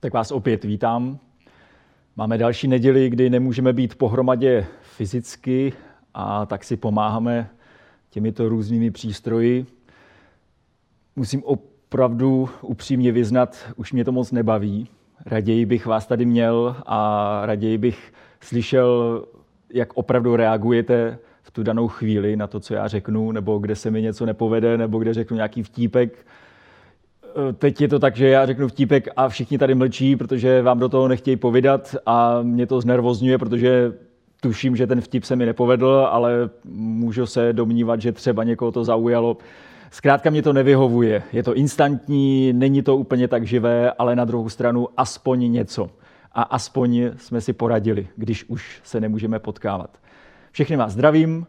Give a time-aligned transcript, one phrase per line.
[0.00, 1.18] Tak vás opět vítám.
[2.16, 5.72] Máme další neděli, kdy nemůžeme být pohromadě fyzicky
[6.14, 7.48] a tak si pomáháme
[8.10, 9.66] těmito různými přístroji.
[11.16, 14.88] Musím opravdu upřímně vyznat, už mě to moc nebaví.
[15.26, 19.24] Raději bych vás tady měl a raději bych slyšel,
[19.72, 23.90] jak opravdu reagujete v tu danou chvíli na to, co já řeknu, nebo kde se
[23.90, 26.26] mi něco nepovede, nebo kde řeknu nějaký vtípek.
[27.36, 30.78] Eh, teď je to tak, že já řeknu vtípek a všichni tady mlčí, protože vám
[30.78, 33.92] do toho nechtějí povydat a mě to znervozňuje, protože
[34.40, 38.84] tuším, že ten vtip se mi nepovedl, ale můžu se domnívat, že třeba někoho to
[38.84, 39.36] zaujalo.
[39.90, 41.22] Zkrátka mě to nevyhovuje.
[41.32, 45.90] Je to instantní, není to úplně tak živé, ale na druhou stranu aspoň něco.
[46.32, 49.98] A aspoň jsme si poradili, když už se nemůžeme potkávat.
[50.52, 51.46] Všechny vás zdravím,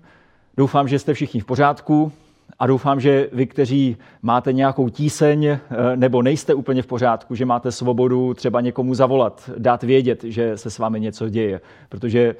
[0.57, 2.11] doufám, že jste všichni v pořádku
[2.59, 5.59] a doufám, že vy, kteří máte nějakou tíseň eh,
[5.95, 10.69] nebo nejste úplně v pořádku, že máte svobodu třeba někomu zavolat, dát vědět, že se
[10.69, 12.35] s vámi něco děje, protože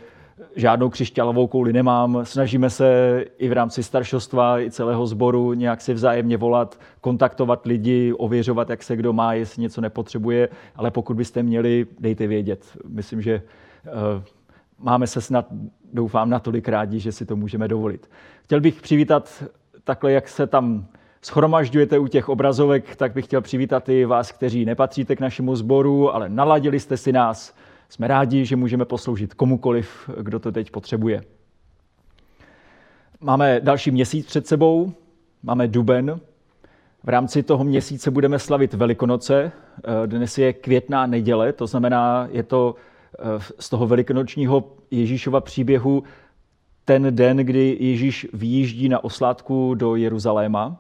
[0.55, 2.19] žádnou křišťálovou kouli nemám.
[2.23, 8.13] Snažíme se i v rámci staršostva, i celého sboru nějak si vzájemně volat, kontaktovat lidi,
[8.17, 12.65] ověřovat, jak se kdo má, jestli něco nepotřebuje, ale pokud byste měli, dejte vědět.
[12.87, 13.41] Myslím, že
[13.85, 14.23] uh,
[14.79, 15.45] máme se snad,
[15.93, 18.09] doufám, natolik rádi, že si to můžeme dovolit.
[18.43, 19.43] Chtěl bych přivítat
[19.87, 20.85] takhle, jak se tam
[21.21, 26.15] schromažďujete u těch obrazovek, tak bych chtěl přivítat i vás, kteří nepatříte k našemu sboru,
[26.15, 27.55] ale naladili jste si nás.
[27.89, 31.21] Jsme rádi, že můžeme posloužit komukoliv, kdo to teď potřebuje.
[33.21, 34.91] Máme další měsíc před sebou,
[35.43, 36.19] máme duben.
[37.03, 39.51] V rámci toho měsíce budeme slavit Velikonoce.
[40.05, 42.75] Dnes je květná neděle, to znamená, je to
[43.19, 43.23] eh,
[43.59, 46.03] z toho velikonočního Ježíšova příběhu
[46.87, 50.77] ten den, kdy Ježíš vyjíždí na oslátku do Jeruzaléma.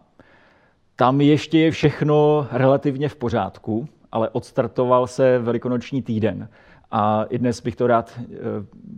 [0.95, 6.49] Tam ještě je všechno relativně v pořádku, ale odstartoval se velikonoční týden.
[6.91, 8.25] A i dnes bych to rád eh,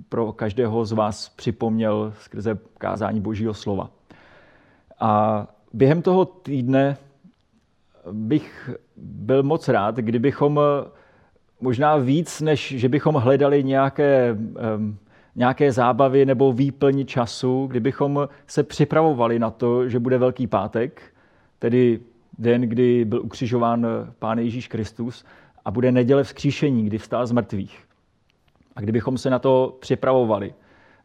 [0.10, 3.90] pro každého z vás připomněl skrze kázání Božího slova.
[5.00, 6.98] A během toho týdne
[8.12, 10.60] bych byl moc rád, kdybychom
[11.62, 14.38] možná víc, než že bychom hledali nějaké
[15.36, 21.02] nějaké zábavy nebo výplň času, kdybychom se připravovali na to, že bude Velký pátek,
[21.60, 22.00] tedy
[22.38, 23.88] den, kdy byl ukřižován
[24.20, 25.26] Pán Ježíš Kristus
[25.66, 27.80] a bude neděle vzkříšení, kdy vstál z mrtvých.
[28.76, 30.54] A kdybychom se na to připravovali,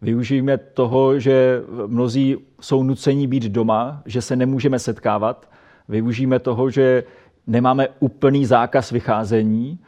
[0.03, 5.51] využijeme toho, že mnozí jsou nuceni být doma, že se nemůžeme setkávat,
[5.89, 7.05] využijeme toho, že
[7.47, 9.79] nemáme úplný zákaz vycházení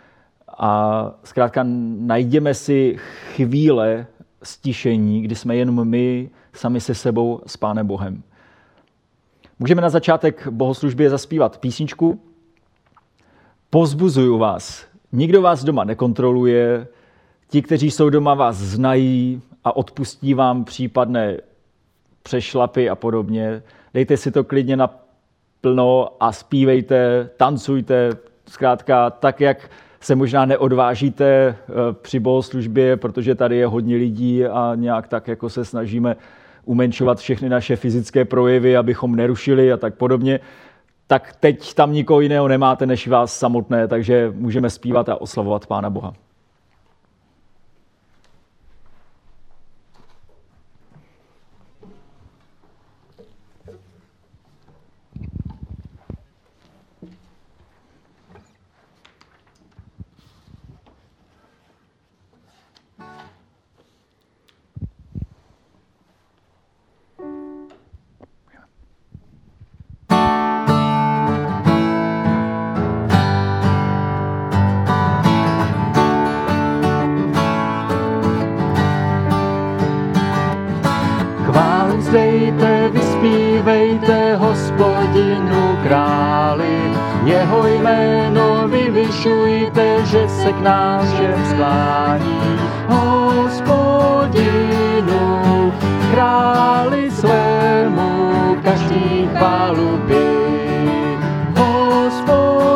[0.59, 1.61] a zkrátka
[1.99, 2.97] najdeme si
[3.35, 4.07] chvíle
[4.47, 8.23] stišení, kdy jsme jenom my sami se sebou s Pánem Bohem.
[9.59, 12.21] Můžeme na začátek bohoslužby zaspívat písničku.
[13.71, 14.87] Pozbuzuju vás.
[15.13, 16.87] Nikdo vás doma nekontroluje.
[17.49, 21.37] Ti, kteří jsou doma, vás znají a odpustí vám případné
[22.23, 23.63] přešlapy a podobně.
[23.95, 24.91] Dejte si to klidně na
[25.61, 28.11] plno a zpívejte, tancujte,
[28.49, 29.71] zkrátka tak, jak
[30.07, 31.73] se možná neodvážíte eh,
[32.03, 36.17] při bohoslužbě, protože tady je hodně lidí a nějak tak jako se snažíme
[36.65, 40.41] umenšovat všechny naše fyzické projevy, abychom nerušili a tak podobně,
[41.07, 45.91] tak teď tam nikoho jiného nemáte než vás samotné, takže můžeme zpívat a oslavovat Pána
[45.91, 46.26] Boha.
[84.47, 86.79] Hospodinu králi,
[87.25, 92.41] jeho jméno vyvyšujte, že se k nám všem sklání.
[92.89, 94.13] Hospodinu
[96.11, 99.97] králi svému, každý chválu.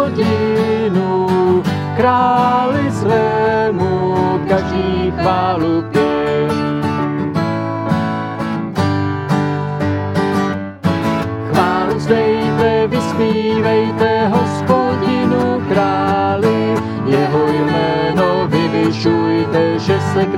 [0.01, 0.43] Hospodinu
[1.97, 2.80] králi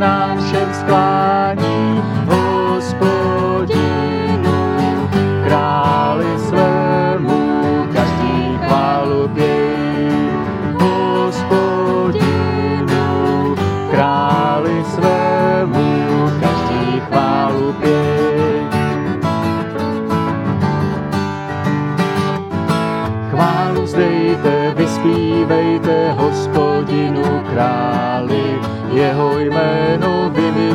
[0.02, 1.11] že se k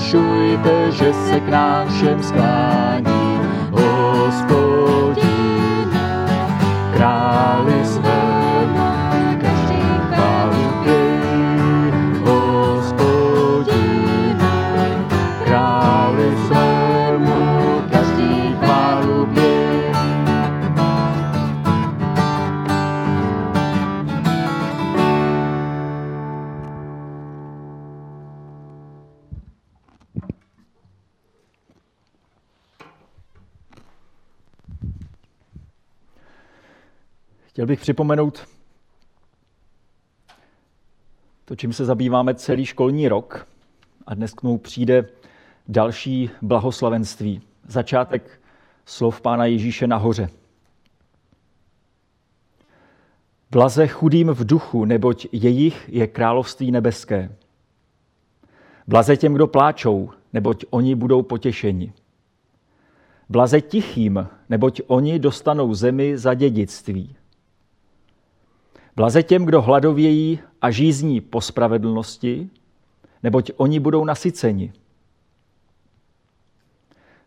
[0.08, 3.07] vyvyšujte, že se k nám všem sklání.
[37.58, 38.48] Chtěl bych připomenout
[41.46, 43.48] to, čím se zabýváme celý školní rok.
[44.08, 45.10] A dnes k tomu přijde
[45.68, 47.42] další blahoslavenství.
[47.68, 48.42] Začátek
[48.86, 50.30] slov Pána Ježíše nahoře.
[53.52, 57.36] Blaze chudým v duchu, neboť jejich je království nebeské.
[58.88, 61.94] Blaze těm, kdo pláčou, neboť oni budou potěšeni.
[63.30, 67.16] Blaze tichým, neboť oni dostanou zemi za dědictví.
[68.98, 72.50] Blaze těm, kdo hladovějí a žízní po spravedlnosti,
[73.24, 74.74] neboť oni budou nasyceni.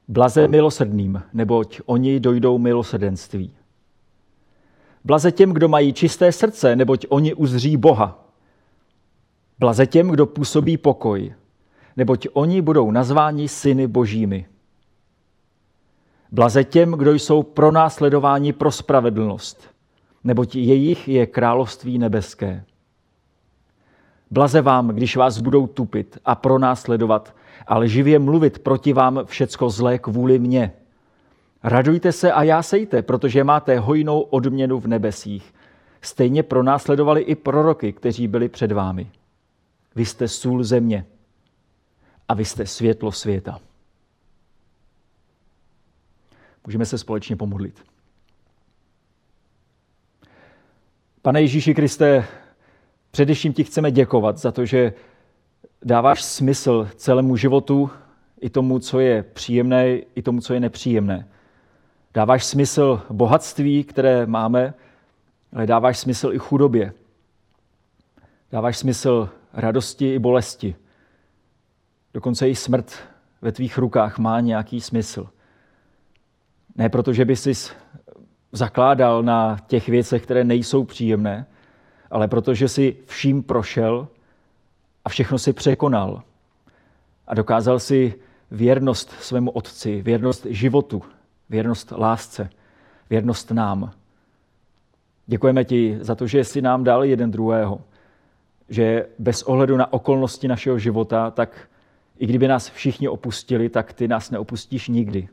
[0.08, 3.52] Blaze milosrdným, neboť oni dojdou milosrdenství.
[5.04, 8.24] Blaze těm, kdo mají čisté srdce, neboť oni uzří Boha.
[9.58, 11.34] Blaze těm, kdo působí pokoj,
[11.96, 14.46] neboť oni budou nazváni syny božími.
[16.32, 19.70] Blaze těm, kdo jsou pronásledováni pro spravedlnost,
[20.24, 22.64] neboť jejich je království nebeské.
[24.30, 27.34] Blaze vám, když vás budou tupit a pronásledovat,
[27.66, 30.72] ale živě mluvit proti vám všecko zlé kvůli mně.
[31.62, 35.54] Radujte se a jásejte, protože máte hojnou odměnu v nebesích.
[36.02, 39.10] Stejně pronásledovali i proroky, kteří byli před vámi.
[39.96, 41.06] Vy jste sůl země
[42.28, 43.60] a vy jste světlo světa.
[46.66, 47.84] Můžeme se společně pomodlit.
[51.22, 52.24] Pane Ježíši Kriste,
[53.10, 54.92] především ti chceme děkovat za to, že
[55.82, 57.90] dáváš smysl celému životu,
[58.40, 61.28] i tomu, co je příjemné, i tomu, co je nepříjemné.
[62.14, 64.74] Dáváš smysl bohatství, které máme,
[65.52, 66.92] ale dáváš smysl i chudobě.
[68.52, 70.76] Dáváš smysl radosti i bolesti.
[72.14, 72.98] Dokonce i smrt
[73.42, 75.28] ve tvých rukách má nějaký smysl.
[76.76, 77.52] Ne proto, že by jsi
[78.52, 81.46] zakládal na těch věcech, které nejsou příjemné,
[82.10, 84.08] ale protože si vším prošel
[85.04, 86.22] a všechno si překonal.
[87.26, 88.14] A dokázal si
[88.50, 91.02] věrnost svému otci, věrnost životu,
[91.50, 92.50] věrnost lásce,
[93.10, 93.92] věrnost nám.
[95.26, 97.80] Děkujeme ti za to, že jsi nám dal jeden druhého.
[98.68, 101.68] Že bez ohledu na okolnosti našeho života, tak
[102.18, 105.28] i kdyby nás všichni opustili, tak ty nás neopustíš nikdy.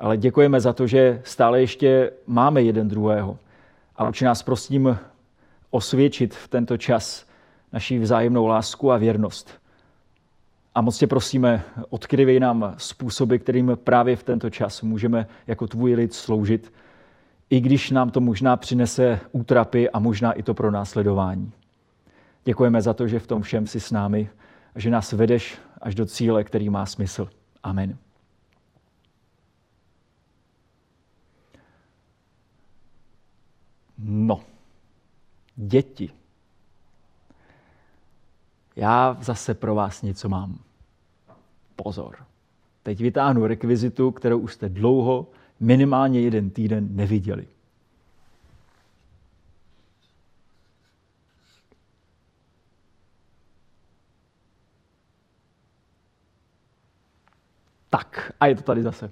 [0.00, 3.38] Ale děkujeme za to, že stále ještě máme jeden druhého.
[3.96, 4.98] A uči nás prosím
[5.70, 7.26] osvědčit v tento čas
[7.72, 9.50] naší vzájemnou lásku a věrnost.
[10.74, 15.94] A moc tě prosíme, odkryvej nám způsoby, kterým právě v tento čas můžeme jako tvůj
[15.94, 16.72] lid sloužit,
[17.50, 21.52] i když nám to možná přinese útrapy a možná i to pro následování.
[22.44, 24.30] Děkujeme za to, že v tom všem jsi s námi
[24.76, 27.28] že nás vedeš až do cíle, který má smysl.
[27.62, 27.96] Amen.
[34.02, 34.40] No,
[35.56, 36.10] děti.
[38.76, 40.58] Já zase pro vás něco mám.
[41.76, 42.16] Pozor.
[42.82, 45.26] Teď vytáhnu rekvizitu, kterou už jste dlouho,
[45.60, 47.48] minimálně jeden týden neviděli.
[57.90, 59.10] Tak, a je to tady zase.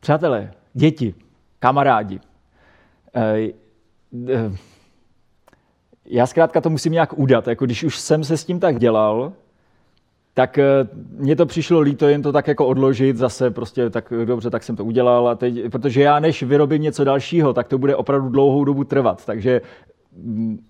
[0.00, 1.14] Přátelé, děti,
[1.58, 2.20] kamarádi,
[6.04, 7.48] já zkrátka to musím nějak udat.
[7.48, 9.32] Jako když už jsem se s tím tak dělal,
[10.34, 10.64] tak eh,
[11.16, 14.76] mně to přišlo líto jen to tak jako odložit, zase prostě tak dobře, tak jsem
[14.76, 18.64] to udělal, a teď, protože já než vyrobím něco dalšího, tak to bude opravdu dlouhou
[18.64, 19.60] dobu trvat, takže
[20.16, 20.64] mm,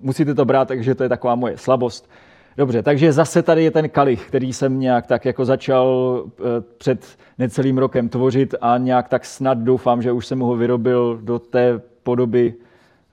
[0.00, 2.08] musíte to brát, takže to je taková moje slabost.
[2.56, 6.42] Dobře, takže zase tady je ten kalich, který jsem nějak tak jako začal eh,
[6.78, 11.38] před necelým rokem tvořit a nějak tak snad doufám, že už jsem ho vyrobil do
[11.38, 12.54] té podoby,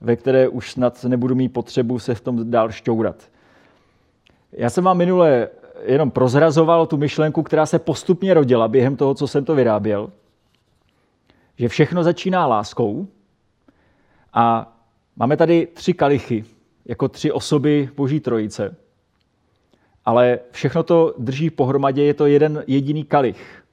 [0.00, 3.16] ve které už snad nebudu mít potřebu se v tom dál šťourat.
[4.52, 5.48] Já jsem vám minule
[5.84, 10.10] jenom prozrazoval tu myšlenku, která se postupně rodila během toho, co jsem to vyráběl,
[11.56, 13.06] že všechno začíná láskou
[14.32, 14.74] a
[15.16, 16.44] Máme tady tři kalichy,
[16.84, 18.76] jako tři osoby Boží trojice.
[20.04, 23.64] Ale všechno to drží pohromadě, je to jeden jediný kalich.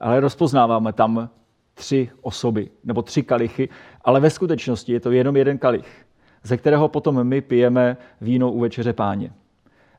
[0.00, 1.28] Ale rozpoznáváme tam
[1.74, 3.68] tři osoby, nebo tři kalichy,
[4.04, 6.06] ale ve skutečnosti je to jenom jeden kalich,
[6.42, 9.32] ze kterého potom my pijeme víno u večeře páně.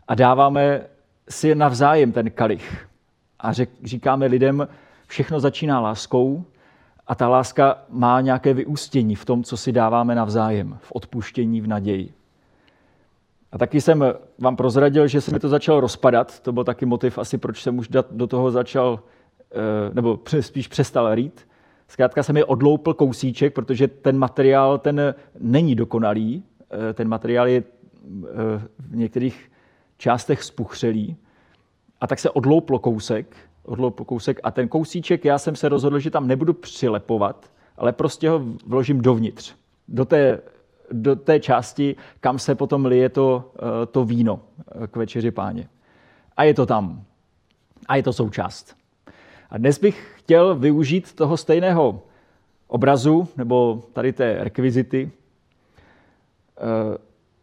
[0.07, 0.81] A dáváme
[1.29, 2.87] si navzájem ten kalich.
[3.39, 3.51] A
[3.83, 4.67] říkáme lidem,
[5.07, 6.45] všechno začíná láskou
[7.07, 11.67] a ta láska má nějaké vyústění v tom, co si dáváme navzájem, v odpuštění, v
[11.67, 12.13] naději.
[13.51, 14.05] A taky jsem
[14.39, 16.39] vám prozradil, že se mi to začalo rozpadat.
[16.39, 18.99] To byl taky motiv asi, proč jsem už do toho začal,
[19.51, 19.55] eh,
[19.93, 21.47] nebo spíš přestal rýt.
[21.87, 26.43] Zkrátka se mi odloupil kousíček, protože ten materiál ten není dokonalý.
[26.89, 29.51] Eh, ten materiál je eh, v některých
[29.97, 31.15] částech spuchřelý.
[32.01, 36.11] A tak se odlouplo kousek, odloupl kousek a ten kousíček, já jsem se rozhodl, že
[36.11, 39.55] tam nebudu přilepovat, ale prostě ho vložím dovnitř,
[39.87, 40.41] do té,
[40.91, 44.39] do té části, kam se potom lije to, eh, to víno
[44.91, 45.67] k večeři páně.
[46.37, 47.03] A je to tam.
[47.87, 48.75] A je to součást.
[49.49, 52.01] A dnes bych chtěl využít toho stejného
[52.67, 55.11] obrazu, nebo tady té rekvizity.
[56.57, 56.97] Eh,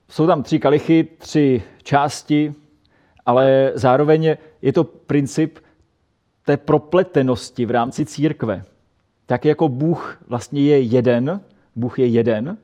[0.09, 2.55] jsou tam tři kalichy, tři části,
[3.26, 5.59] ale zároveň je to princip
[6.45, 8.64] té propletenosti v rámci církve.
[9.26, 11.40] Tak jako Bůh vlastně je jeden,
[11.76, 12.59] Bůh je jeden,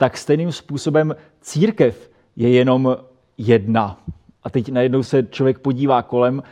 [0.00, 2.96] tak stejným způsobem církev je jenom
[3.38, 3.98] jedna.
[4.42, 6.42] A teď najednou se člověk podívá kolem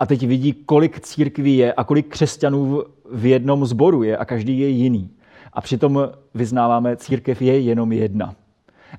[0.00, 4.58] a teď vidí, kolik církví je a kolik křesťanů v jednom sboru je a každý
[4.58, 5.10] je jiný.
[5.52, 8.34] A přitom vyznáváme, církev je jenom jedna.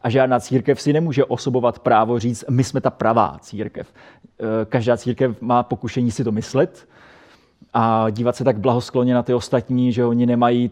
[0.02, 3.94] A žádná církev si nemůže osobovat právo říct, my jsme ta pravá církev.
[3.94, 6.88] E, každá církev má pokušení si to myslet
[7.74, 10.72] a dívat se tak blahoskloně na ty ostatní, že oni nemají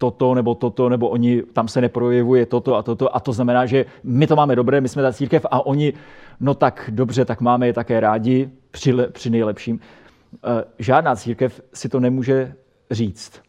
[0.00, 3.16] toto nebo toto, nebo oni tam se neprojevuje toto a toto.
[3.16, 5.92] A to znamená, že my to máme dobré, my jsme ta církev a oni,
[6.40, 9.80] no tak dobře, tak máme je také rádi při, při nejlepším.
[9.80, 12.54] E, žádná církev si to nemůže
[12.90, 13.42] říct,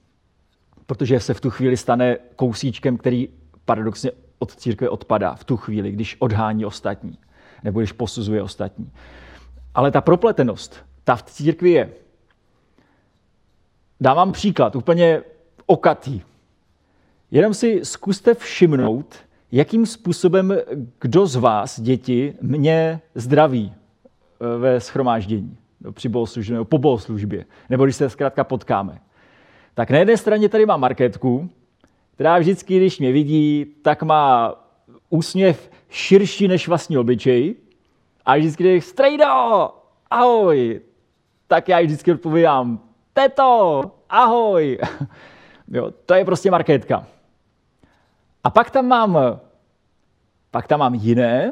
[0.85, 3.29] protože se v tu chvíli stane kousíčkem, který
[3.65, 7.17] paradoxně od církve odpadá v tu chvíli, když odhání ostatní,
[7.63, 8.91] nebo když posuzuje ostatní.
[9.73, 11.89] Ale ta propletenost, ta v církvi je.
[14.01, 15.23] Dám vám příklad, úplně
[15.65, 16.21] okatý.
[17.31, 19.15] Jenom si zkuste všimnout,
[19.51, 20.53] jakým způsobem
[21.01, 25.57] kdo z vás, děti, mě zdraví eh, ve schromáždění,
[25.91, 29.01] při bohoslužbě, nebo po bohoslužbě, nebo když se zkrátka potkáme.
[29.73, 31.49] Tak na jedné straně tady má Markétku,
[32.13, 34.55] která vždycky, když mě vidí, tak má
[35.09, 37.55] úsměv širší než vlastní obličej.
[38.25, 39.25] A vždycky, když strejdo,
[40.09, 40.81] ahoj,
[41.47, 42.79] tak já vždycky odpovídám,
[43.13, 44.77] teto, ahoj.
[45.73, 47.07] Jo, to je prostě marketka.
[48.43, 49.17] A pak tam mám,
[50.51, 51.51] pak tam mám jiné,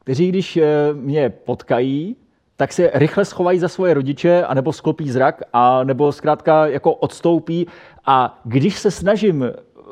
[0.00, 2.16] kteří, když eh, mě potkají,
[2.56, 7.66] tak se rychle schovají za svoje rodiče, anebo sklopí zrak, a nebo zkrátka jako odstoupí.
[8.06, 9.44] A když se snažím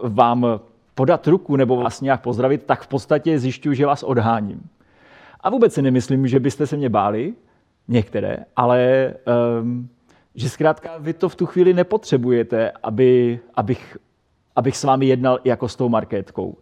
[0.02, 0.60] vám
[0.94, 4.62] podat ruku nebo vás nějak pozdravit, tak v podstatě zjišťuju, že vás odháním.
[5.40, 7.34] A vůbec si nemyslím, že byste se mě báli,
[7.88, 9.12] některé, ale
[9.60, 9.88] um,
[10.34, 13.98] že zkrátka vy to v tu chvíli nepotřebujete, aby, abych,
[14.56, 16.56] abych s vámi jednal jako s tou markétkou.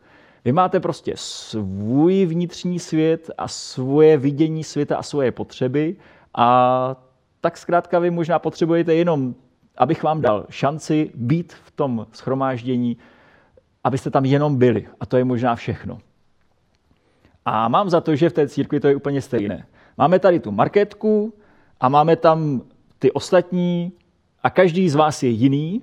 [0.45, 5.97] Vy máte prostě svůj vnitřní svět a svoje vidění světa a svoje potřeby
[6.35, 6.97] a
[7.41, 9.35] tak zkrátka vy možná potřebujete jenom,
[9.77, 12.97] abych vám dal šanci být v tom schromáždění,
[13.85, 14.89] abyste tam jenom byli.
[15.01, 15.99] A to je možná všechno.
[17.45, 19.67] A mám za to, že v té církvi to je úplně stejné.
[19.99, 21.35] Máme tady tu marketku
[21.81, 22.63] a máme tam
[22.99, 23.93] ty ostatní
[24.43, 25.83] a každý z vás je jiný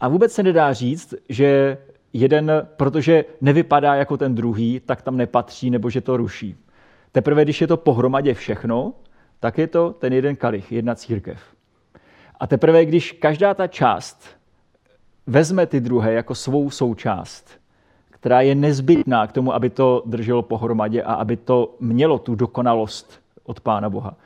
[0.00, 1.78] a vůbec se nedá říct, že
[2.12, 6.56] jeden, protože nevypadá jako ten druhý, tak tam nepatří nebo že to ruší.
[7.12, 8.92] Teprve, když je to pohromadě všechno,
[9.40, 11.40] tak je to ten jeden kalich, jedna církev.
[12.40, 14.28] A teprve, když každá ta část
[15.26, 17.50] vezme ty druhé jako svou součást,
[18.10, 23.20] která je nezbytná k tomu, aby to drželo pohromadě a aby to mělo tu dokonalost
[23.44, 24.16] od Pána Boha,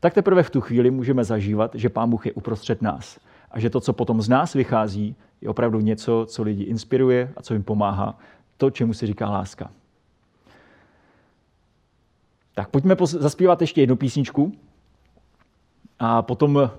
[0.00, 3.18] tak teprve v tu chvíli můžeme zažívat, že Pán Bůh je uprostřed nás
[3.52, 7.42] a že to, co potom z nás vychází, je opravdu něco, co lidi inspiruje a
[7.42, 8.18] co jim pomáhá.
[8.56, 9.70] To, čemu se říká láska.
[12.54, 14.52] Tak pojďme zaspívat ještě jednu písničku
[15.98, 16.70] a potom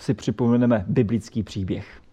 [0.00, 2.05] si připomeneme biblický příběh.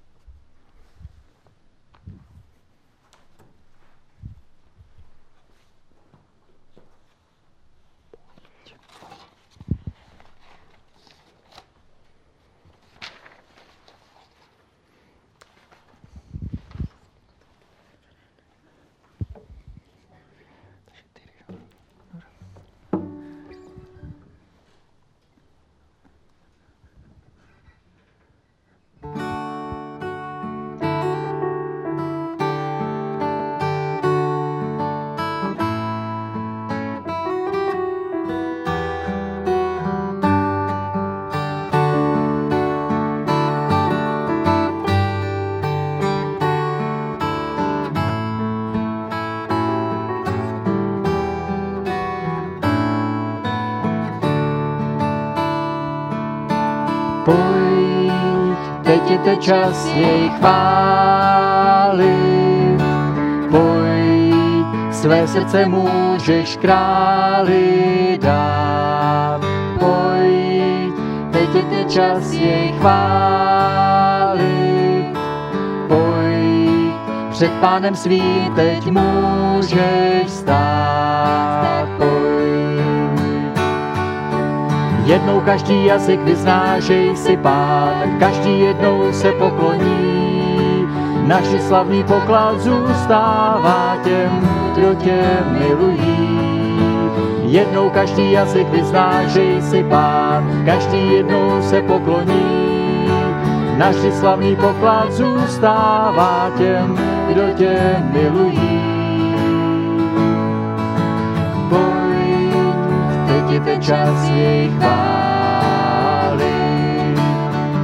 [59.43, 62.03] Čas jej chválit.
[63.51, 69.41] Pojď, své srdce můžeš králi dát.
[69.79, 70.93] Pojď,
[71.31, 74.43] teď je ten čas jej chválit.
[75.87, 76.93] Pojď,
[77.29, 81.87] před pánem svým teď můžeš stát.
[81.97, 82.72] Pojď,
[85.05, 90.87] Jednou každý jazyk vyzná, že jsi pán, každý jednou se pokloní.
[91.27, 95.21] Naši slavný poklad zůstává těm, kdo tě
[95.59, 96.39] milují.
[97.43, 102.63] Jednou každý jazyk vyzná, že jsi pán, každý jednou se pokloní.
[103.77, 109.03] Naši slavný poklad zůstává těm, kdo tě milují.
[111.73, 112.02] je
[113.59, 116.43] ten čas jej chválit.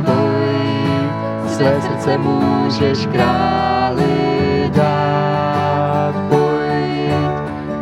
[0.06, 1.12] Pojď,
[1.48, 6.16] své srdce můžeš králi dát.
[6.30, 7.14] Pojď,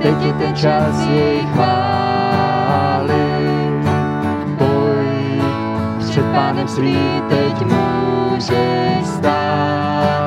[0.01, 3.07] teď je ten čas jej chválit.
[4.57, 5.43] Pojď,
[5.99, 10.26] před pánem svým teď můžeš stát.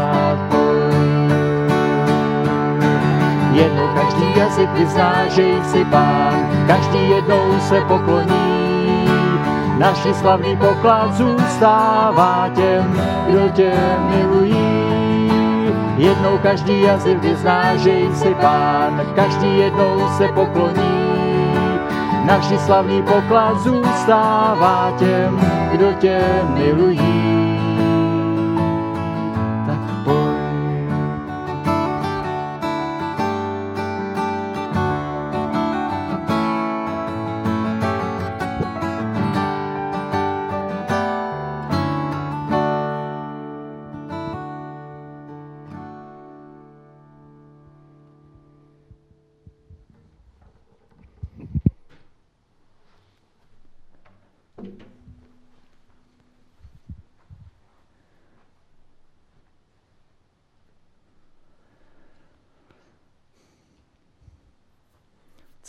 [4.11, 6.35] Každý jazyk vyzná, že jsi pán,
[6.67, 9.07] každý jednou se pokloní.
[9.79, 13.73] Naši slavný poklad zůstává těm, kdo tě
[14.11, 15.31] milují.
[15.97, 21.01] Jednou každý jazyk vyzná, že jsi pán, každý jednou se pokloní.
[22.25, 25.41] Naši slavný poklad zůstává těm,
[25.73, 26.21] kdo tě
[26.55, 27.30] milují.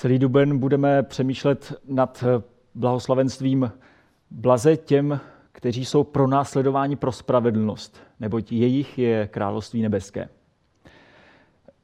[0.02, 2.44] Celý duben budeme přemýšlet nad eh,
[2.76, 3.72] blahoslavenstvím
[4.32, 5.20] blaze těm,
[5.52, 10.30] kteří jsou pro následování pro spravedlnost, neboť jejich je království nebeské.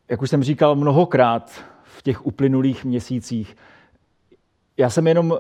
[0.10, 1.51] Jak už jsem říkal mnohokrát
[1.84, 3.56] v těch uplynulých měsících,
[4.77, 5.38] já jsem jenom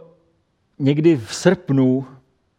[0.79, 2.05] někdy v srpnu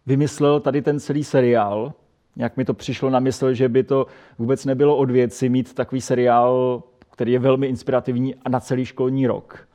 [0.07, 1.92] vymyslel tady ten celý seriál.
[2.37, 4.07] Nějak mi to přišlo na mysl, že by to
[4.38, 9.26] vůbec nebylo od věci mít takový seriál, který je velmi inspirativní a na celý školní
[9.26, 9.67] rok.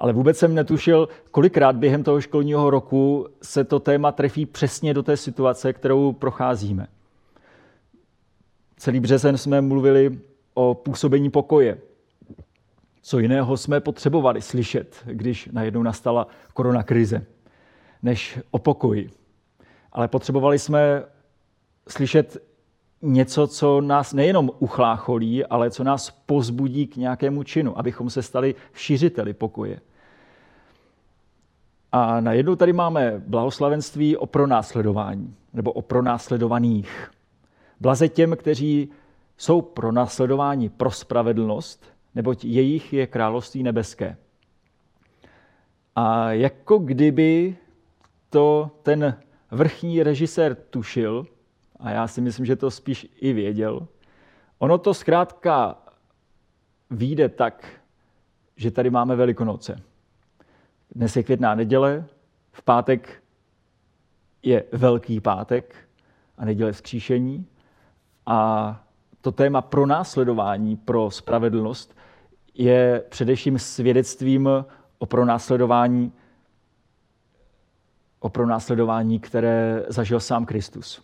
[0.00, 5.02] Ale vůbec jsem netušil, kolikrát během toho školního roku se to téma trefí přesně do
[5.02, 6.86] té situace, kterou procházíme.
[8.76, 10.18] Celý březen jsme mluvili
[10.54, 11.78] o působení pokoje.
[13.02, 17.26] Co jiného jsme potřebovali slyšet, když najednou nastala koronakrize,
[18.02, 19.10] než o pokoji.
[19.92, 21.02] Ale potřebovali jsme
[21.88, 22.42] slyšet
[23.02, 28.54] něco, co nás nejenom uchlácholí, ale co nás pozbudí k nějakému činu, abychom se stali
[28.74, 29.80] šiřiteli pokoje.
[31.92, 37.10] A najednou tady máme blahoslavenství o pronásledování, nebo o pronásledovaných.
[37.80, 38.90] Blaze těm, kteří
[39.36, 44.16] jsou pronásledováni pro spravedlnost, neboť jejich je království nebeské.
[45.96, 47.56] A jako kdyby
[48.30, 49.18] to ten
[49.50, 51.26] vrchní režisér tušil,
[51.80, 53.86] a já si myslím, že to spíš i věděl,
[54.58, 55.78] ono to zkrátka
[56.90, 57.80] vyjde tak,
[58.56, 59.82] že tady máme Velikonoce.
[60.94, 62.04] Dnes je květná neděle,
[62.52, 63.22] v pátek
[64.42, 65.74] je Velký pátek
[66.38, 67.46] a neděle vzkříšení.
[68.26, 68.84] A
[69.20, 71.96] to téma pro následování, pro spravedlnost
[72.54, 74.48] je především svědectvím
[74.98, 76.12] o pronásledování,
[78.20, 81.02] o pronásledování, které zažil sám Kristus.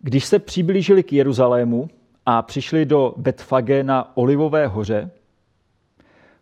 [0.00, 1.90] Když se přiblížili k Jeruzalému,
[2.30, 5.10] a přišli do Betfage na Olivové hoře,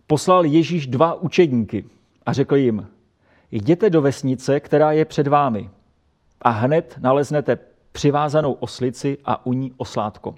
[0.06, 1.84] poslal Ježíš dva učedníky
[2.26, 2.86] a řekl jim,
[3.50, 5.70] jděte do vesnice, která je před vámi
[6.42, 7.58] a hned naleznete
[7.92, 10.34] přivázanou oslici a u ní oslátko.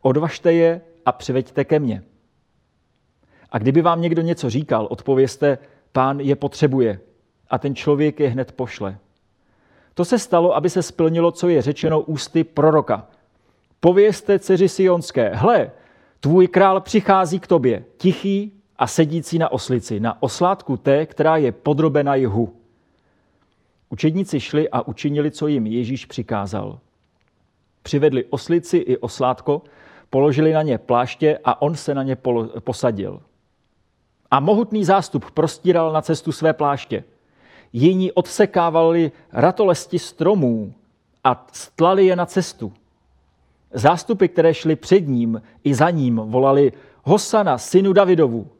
[0.00, 2.02] Odvažte je a přiveďte ke mně.
[3.50, 5.58] A kdyby vám někdo něco říkal, odpověste,
[5.92, 7.00] pán je potřebuje
[7.50, 8.98] a ten člověk je hned pošle.
[9.94, 13.06] To se stalo, aby se splnilo, co je řečeno ústy proroka–
[13.84, 15.70] Povězte dceři Sionské, hle,
[16.20, 21.52] tvůj král přichází k tobě, tichý a sedící na oslici, na oslátku té, která je
[21.52, 22.56] podrobena jihu.
[23.90, 26.78] Učedníci šli a učinili, co jim Ježíš přikázal.
[27.82, 29.62] Přivedli oslici i oslátko,
[30.10, 32.16] položili na ně pláště a on se na ně
[32.60, 33.22] posadil.
[34.30, 37.04] A mohutný zástup prostíral na cestu své pláště.
[37.72, 40.74] Jiní odsekávali ratolesti stromů
[41.24, 42.72] a stlali je na cestu.
[43.72, 48.50] Zástupy, které šly před ním i za ním, volali Hosana, synu Davidovu.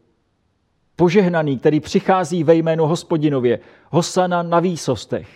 [0.96, 3.58] Požehnaný, který přichází ve jménu hospodinově,
[3.90, 5.28] Hosana na výsostech.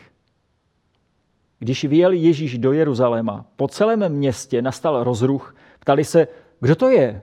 [1.59, 6.29] Když vyjel Ježíš do Jeruzaléma, po celém městě nastal rozruch, ptali se,
[6.61, 7.23] kdo to je?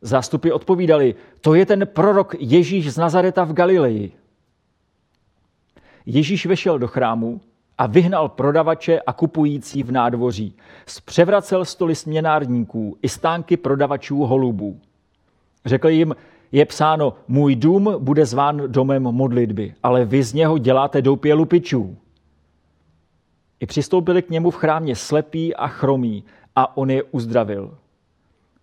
[0.00, 4.12] Zástupy odpovídali, to je ten prorok Ježíš z Nazareta v Galileji.
[6.06, 7.40] Ježíš vešel do chrámu
[7.78, 10.54] a vyhnal prodavače a kupující v nádvoří.
[10.86, 14.80] Zpřevracel stoly směnárníků i stánky prodavačů holubů.
[15.64, 16.16] Řekl jim,
[16.52, 21.96] je psáno, můj dům bude zván domem modlitby, ale vy z něho děláte doupě lupičů.
[23.60, 26.24] I přistoupili k němu v chrámě slepí a chromí
[26.56, 27.78] a on je uzdravil.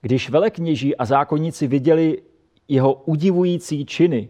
[0.01, 2.21] Když velekněží a zákonníci viděli
[2.67, 4.29] jeho udivující činy,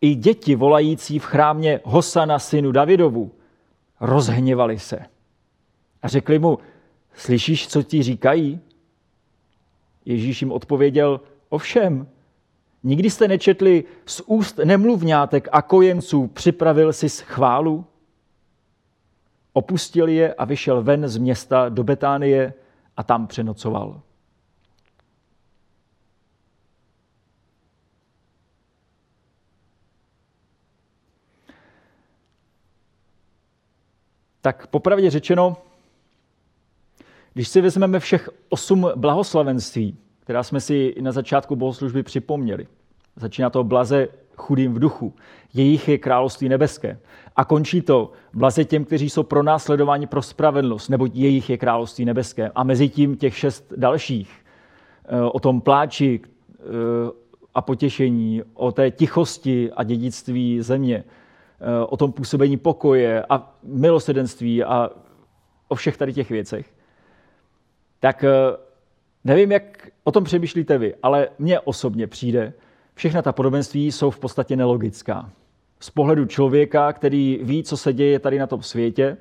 [0.00, 3.32] i děti volající v chrámě Hosana synu Davidovu,
[4.00, 4.98] rozhněvali se.
[6.02, 6.58] A řekli mu,
[7.14, 8.60] slyšíš, co ti říkají?
[10.04, 12.08] Ježíš jim odpověděl, ovšem,
[12.82, 17.84] nikdy jste nečetli z úst nemluvňátek a kojenců připravil si chválu?
[19.52, 22.54] Opustil je a vyšel ven z města do Betánie
[22.96, 24.02] a tam přenocoval.
[34.40, 35.56] Tak popravdě řečeno,
[37.34, 42.66] když si vezmeme všech osm blahoslavenství, která jsme si na začátku bohoslužby připomněli,
[43.16, 45.14] začíná to blaze chudým v duchu,
[45.54, 46.98] jejich je království nebeské.
[47.36, 52.04] A končí to blaze těm, kteří jsou pro následování pro spravedlnost, nebo jejich je království
[52.04, 52.50] nebeské.
[52.54, 54.30] A mezi tím těch šest dalších
[55.04, 56.62] eh, o tom pláči eh,
[57.54, 61.04] a potěšení, o té tichosti a dědictví země,
[61.88, 64.90] o tom působení pokoje a milosedenství a
[65.68, 66.74] o všech tady těch věcech,
[68.00, 68.30] tak eh,
[69.24, 72.52] nevím, jak o tom přemýšlíte vy, ale mně osobně přijde,
[72.94, 75.30] všechna ta podobenství jsou v podstatě nelogická.
[75.80, 79.16] Z pohledu člověka, který ví, co se děje tady na tom světě,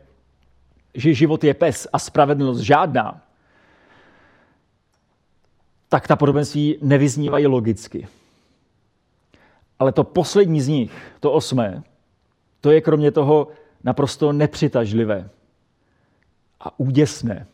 [0.94, 3.22] že život je pes a spravedlnost žádná,
[5.90, 8.08] tak ta podobenství nevyznívají logicky.
[9.80, 11.84] Ale to poslední z nich, to osmé,
[12.62, 13.48] to je kromě toho
[13.84, 15.30] naprosto nepřitažlivé
[16.60, 17.48] a úděsné.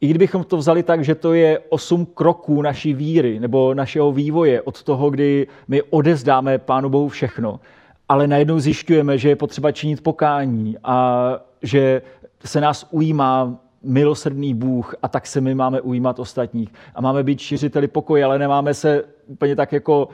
[0.00, 4.62] I kdybychom to vzali tak, že to je osm kroků naší víry nebo našeho vývoje
[4.62, 7.60] od toho, kdy my odezdáme Pánu Bohu všechno,
[8.08, 11.30] ale najednou zjišťujeme, že je potřeba činit pokání a
[11.62, 12.02] že
[12.44, 16.72] se nás ujímá milosrdný Bůh a tak se my máme ujímat ostatních.
[16.94, 20.08] A máme být šiřiteli pokoje, ale nemáme se úplně tak jako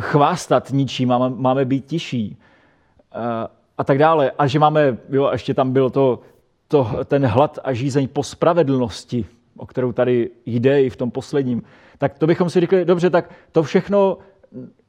[0.00, 2.36] chvástat ničím, máme, máme být tiší
[3.14, 4.32] eh, a tak dále.
[4.38, 6.20] A že máme, jo, ještě tam byl to,
[6.68, 11.62] to, ten hlad a žízeň po spravedlnosti, o kterou tady jde i v tom posledním,
[11.98, 14.18] tak to bychom si řekli, dobře, tak to všechno,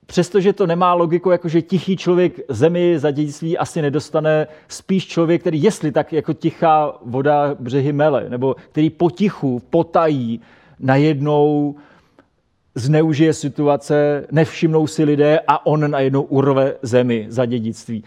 [0.06, 5.64] přestože to nemá logiku, jakože tichý člověk zemi za dědictví asi nedostane, spíš člověk, který
[5.64, 10.42] jestli tak jako tichá voda břehy mele, nebo který potichu, potají,
[10.80, 11.76] najednou
[12.76, 18.04] zneužije situace, nevšimnou si lidé a on najednou urve zemi za dědictví.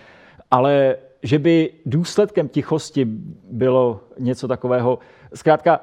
[0.50, 3.04] Ale že by důsledkem tichosti
[3.50, 4.98] bylo něco takového,
[5.34, 5.80] zkrátka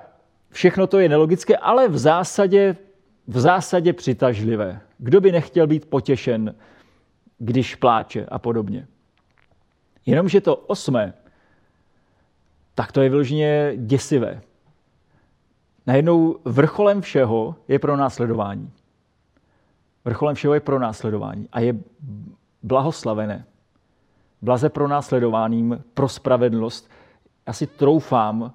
[0.50, 2.76] všechno to je nelogické, ale v zásadě,
[3.28, 4.82] v zásadě přitažlivé.
[4.98, 6.56] Kdo by nechtěl být potěšen,
[7.38, 8.88] když pláče a podobně.
[10.06, 11.14] Jenomže to osmé,
[12.76, 14.42] tak to je vyloženě děsivé.
[15.88, 18.72] Najednou vrcholem všeho je pro následování.
[20.06, 21.76] Vrcholem všeho je pro následování a je
[22.64, 23.46] blahoslavené.
[24.42, 26.90] Blaze pro následováným, pro spravedlnost.
[27.48, 28.54] Já si troufám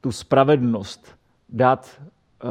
[0.00, 1.16] tu spravedlnost
[1.48, 2.50] dát uh,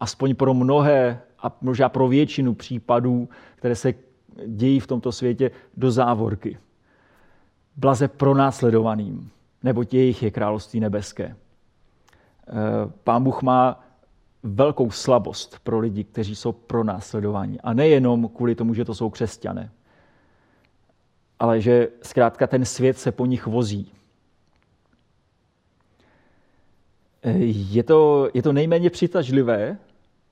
[0.00, 3.94] aspoň pro mnohé a možná pro většinu případů, které se
[4.46, 6.58] dějí v tomto světě, do závorky.
[7.76, 9.30] Blaze pro následovaným,
[9.62, 11.36] nebo jejich je království nebeské.
[12.50, 13.84] Eh, Pán Bůh má
[14.42, 17.60] velkou slabost pro lidi, kteří jsou pro následování.
[17.60, 19.70] A nejenom kvůli tomu, že to jsou křesťané,
[21.38, 23.92] ale že zkrátka ten svět se po nich vozí.
[27.22, 29.78] Eh, je to, je to nejméně přitažlivé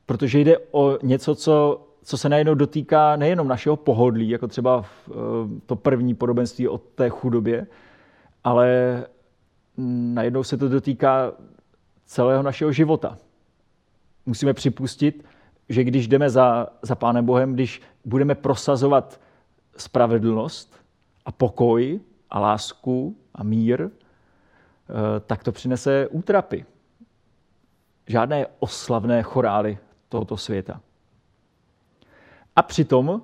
[0.08, 5.12] protože jde o něco, co, co se najednou dotýká nejenom našeho pohodlí, jako třeba eh,
[5.66, 7.66] to první podobenství o té chudobě,
[8.44, 8.68] ale
[10.16, 11.32] najednou se to dotýká
[12.08, 13.18] celého našeho života.
[14.26, 15.24] Musíme připustit,
[15.68, 19.20] že když jdeme za, za Pánem Bohem, když budeme prosazovat
[19.76, 20.74] spravedlnost
[21.24, 23.90] a pokoj a lásku a mír, eh,
[25.26, 26.64] tak to přinese útrapy.
[28.06, 30.80] Žádné oslavné chorály tohoto světa.
[32.56, 33.22] A přitom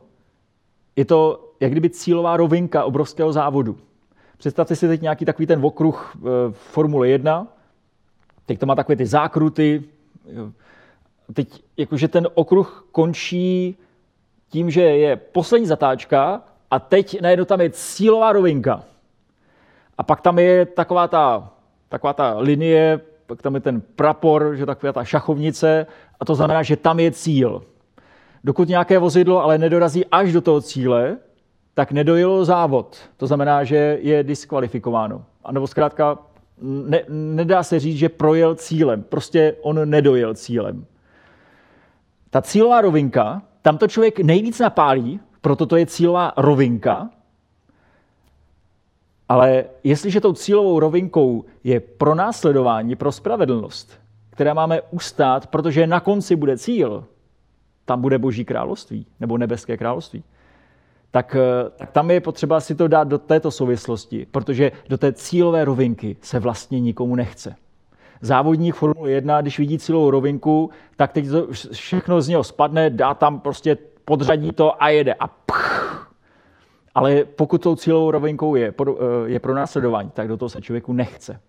[0.97, 3.79] je to jak kdyby cílová rovinka obrovského závodu.
[4.37, 7.54] Představte si teď nějaký takový ten okruh eh, Formule 1,
[8.46, 9.85] teď to má takové ty zákruty,
[11.35, 13.78] teď jakože ten okruh končí
[14.48, 18.83] tím, že je poslední zatáčka a teď najednou tam je cílová rovinka.
[19.98, 21.50] A pak tam je taková ta,
[21.88, 25.87] taková ta linie, pak tam je ten prapor, že taková ta šachovnice
[26.20, 27.62] a to znamená, že tam je cíl.
[28.44, 31.16] Dokud nějaké vozidlo ale nedorazí až do toho cíle,
[31.74, 32.98] tak nedojelo závod.
[33.16, 35.24] To znamená, že je diskvalifikováno.
[35.44, 36.18] A nebo zkrátka
[36.62, 39.03] ne, nedá se říct, že projel cílem.
[39.03, 40.87] Prostě on nedojel cílem.
[42.31, 47.11] Ta cílová rovinka, tam to člověk nejvíc napálí, proto to je cílová rovinka.
[49.29, 56.01] Ale jestliže tou cílovou rovinkou je pro následování, pro spravedlnost, která máme ustát, protože na
[56.01, 57.05] konci bude cíl,
[57.85, 60.25] tam bude Boží království nebo nebeské království,
[61.14, 65.12] tak, eh, tak tam je potřeba si to dát do této souvislosti, protože do té
[65.12, 67.55] cílové rovinky se vlastně nikomu nechce.
[68.20, 73.14] Závodník Formule 1, když vidí cílovou rovinku, tak teď to všechno z něho spadne, dá
[73.14, 75.14] tam prostě podřadí to a jede.
[75.14, 76.12] A pch.
[76.94, 78.94] Ale pokud tou cílovou rovinkou je, eh,
[79.27, 81.40] je pro následování, tak do toho se člověku nechce.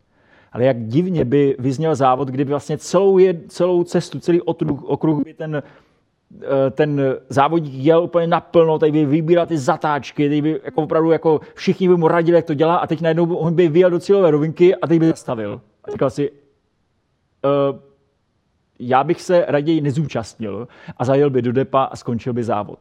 [0.51, 5.23] Ale jak divně by vyzněl závod, kdyby vlastně celou, je, celou cestu, celý okruh, okruh
[5.23, 5.63] by ten
[6.71, 11.39] ten závodník jel úplně naplno, tady by vybíral ty zatáčky, tady by jako opravdu jako
[11.53, 14.31] všichni by mu radili, jak to dělá a teď najednou on by vyjel do cílové
[14.31, 15.61] rovinky a teď by zastavil.
[15.83, 16.37] A říkal si, uh,
[18.79, 22.79] já bych se raději nezúčastnil a zajel by do depa a skončil by závod.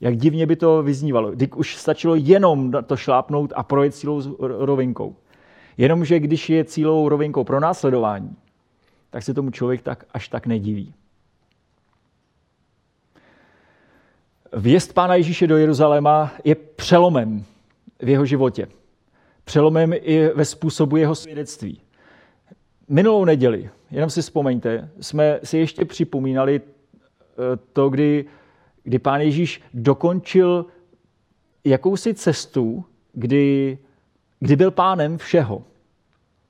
[0.00, 1.30] Jak divně by to vyznívalo.
[1.30, 5.16] Když už stačilo jenom to šlápnout a projet cílou rovinkou.
[5.76, 8.36] Jenomže když je cílovou rovinkou pro následování,
[9.10, 10.94] tak se tomu člověk tak až tak nediví.
[14.56, 17.44] Vjezd Pána Ježíše do Jeruzaléma je přelomem
[17.98, 18.68] v jeho životě.
[19.44, 21.80] Přelomem i ve způsobu jeho svědectví.
[22.88, 28.24] Minulou neděli, jenom si vzpomeňte, jsme si ještě připomínali eh, to, kdy,
[28.82, 30.66] kdy pán Ježíš dokončil
[31.64, 33.78] jakousi cestu, kdy,
[34.40, 35.62] kdy byl pánem všeho.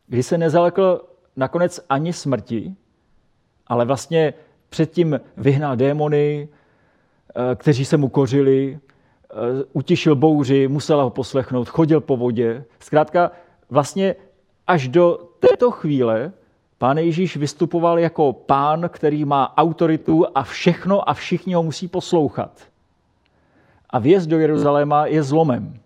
[0.06, 1.04] Kdy se nezalekl
[1.36, 2.74] nakonec ani smrti,
[3.66, 4.34] ale vlastně
[4.68, 6.48] předtím vyhnal démony,
[7.54, 8.78] kteří se mu kořili,
[9.30, 9.34] eh,
[9.72, 12.64] utišil bouři, musela ho poslechnout, chodil po vodě.
[12.80, 13.30] Zkrátka,
[13.70, 14.14] vlastně
[14.66, 16.32] až do této chvíle
[16.78, 22.62] pán Ježíš vystupoval jako pán, který má autoritu a všechno a všichni ho musí poslouchat.
[23.90, 25.80] A vjezd do Jeruzaléma je zlomem.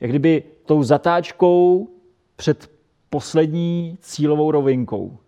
[0.00, 1.88] Jak kdyby tou zatáčkou
[2.36, 2.70] před
[3.10, 5.18] poslední cílovou rovinkou.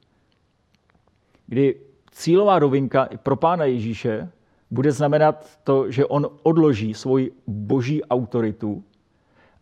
[1.46, 1.76] Kdy
[2.10, 4.28] cílová rovinka pro pána Ježíše
[4.70, 8.84] bude znamenat to, že on odloží svoji boží autoritu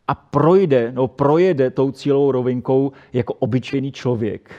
[0.09, 4.51] a projde, no projede tou cílovou rovinkou jako obyčejný člověk,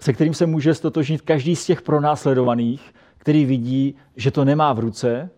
[0.00, 4.78] se kterým se může stotožnit každý z těch pronásledovaných, který vidí, že to nemá v
[4.78, 5.30] ruce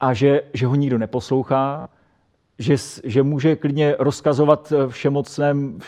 [0.00, 1.88] a že, že ho nikdo neposlouchá,
[2.58, 5.78] že, že může klidně rozkazovat všemocném,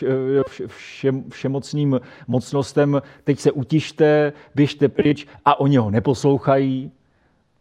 [0.66, 6.92] vše, všemocným mocnostem, teď se utište, běžte pryč a oni ho neposlouchají,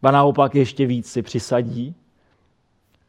[0.06, 1.94] a naopak ještě víc si přisadí.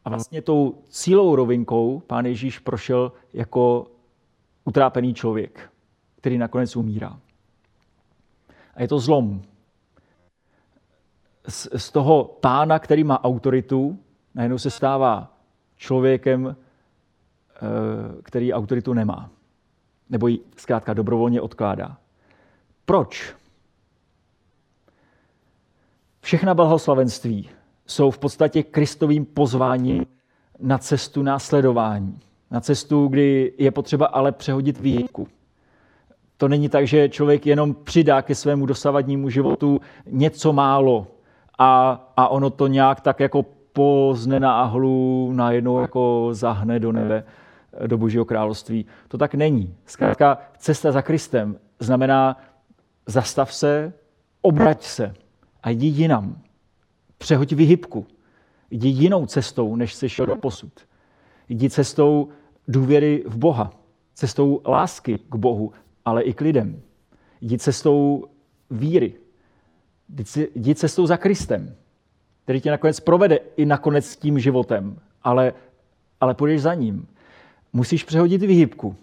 [0.06, 3.88] A vlastně tou cílou rovinkou pán Ježíš prošel jako
[4.66, 5.72] utrápený člověk,
[6.16, 7.20] který nakonec umírá.
[8.76, 9.42] A je to zlom.
[11.48, 14.00] Z, z toho pána, který má autoritu,
[14.36, 15.37] najednou se stává
[15.78, 16.56] člověkem,
[17.56, 19.30] eh, který autoritu nemá.
[20.10, 21.98] Nebo ji zkrátka dobrovolně odkládá.
[22.86, 23.36] Proč?
[26.22, 27.50] Všechna blahoslavenství
[27.86, 30.06] jsou v podstatě Kristovým pozváním
[30.60, 32.20] na cestu následování.
[32.52, 35.28] Na cestu, kdy je potřeba ale přehodit výjimku.
[36.38, 41.08] To není tak, že člověk jenom přidá ke svému dosavadnímu životu něco málo
[41.58, 43.46] a, a ono to nějak tak jako
[43.78, 47.24] po znenáhlu najednou jako zahne do nebe,
[47.88, 48.86] do Božího království.
[49.08, 49.76] To tak není.
[49.86, 52.38] Zkrátka, cesta za Kristem znamená
[53.06, 53.94] zastav se,
[54.42, 55.13] obrať se
[55.63, 56.42] a jdi jinam.
[57.18, 58.06] Přehoď vyhybku.
[58.72, 60.74] Jdi jinou cestou, než jsi šel do posud.
[61.50, 62.28] Jdi cestou
[62.68, 63.72] důvěry v Boha,
[64.13, 65.72] cestou lásky k Bohu,
[66.06, 66.82] ale i k lidem.
[67.42, 68.26] Jdi cestou
[68.70, 69.13] víry.
[70.56, 71.76] Jdi cestou za Kristem,
[72.48, 75.54] který tě nakonec provede i nakonec tím životem, ale,
[76.22, 77.08] ale půjdeš za ním.
[77.74, 78.88] Musíš přehodit vyhybku.
[78.88, 78.96] Uh,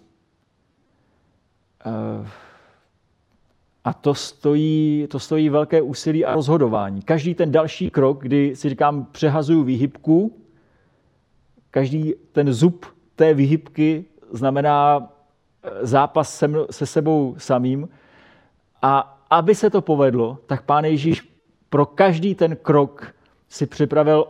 [3.83, 7.01] a to stojí, to stojí velké úsilí a rozhodování.
[7.01, 10.37] Každý ten další krok, kdy si říkám, přehazuju výhybku,
[11.71, 15.09] každý ten zub té výhybky znamená
[15.63, 17.89] eh, zápas se, se sebou samým.
[18.81, 21.29] A aby se to povedlo, tak Pán Ježíš
[21.69, 23.14] pro každý ten krok
[23.55, 24.27] si připravil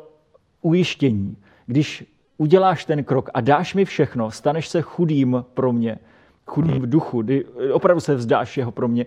[0.61, 1.37] ujištění.
[1.65, 2.05] Když
[2.37, 5.99] uděláš ten krok a dáš mi všechno, staneš se chudým pro mě,
[6.45, 9.05] chudým v duchu, kdy opravdu se vzdáš jeho pro mě,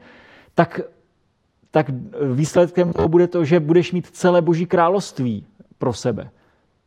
[0.55, 0.81] tak,
[1.71, 1.87] tak
[2.33, 5.47] výsledkem toho bude to, že budeš mít celé Boží království
[5.79, 6.31] pro sebe.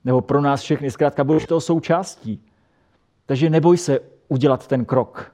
[0.06, 0.91] Nebo pro nás všechny.
[0.91, 2.44] Zkrátka budeš toho součástí.
[3.26, 5.32] Takže neboj se udělat ten krok.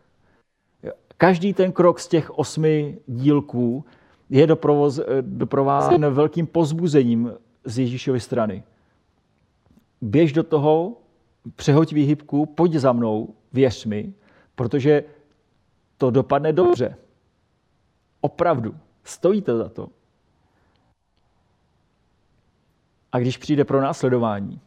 [1.18, 3.86] Každý ten krok z těch osmi dílků
[4.30, 4.48] je
[5.22, 7.32] doprovázen velkým pozbuzením
[7.68, 8.64] z Ježíšovy strany.
[10.02, 10.98] Běž do toho,
[11.56, 14.14] přehoď výhybku, pojď za mnou, věř mi,
[14.56, 15.04] protože
[15.98, 16.98] to dopadne dobře.
[18.22, 18.76] Opravdu.
[19.04, 19.90] Stojí to za to.
[23.12, 24.60] A když přijde pro následování,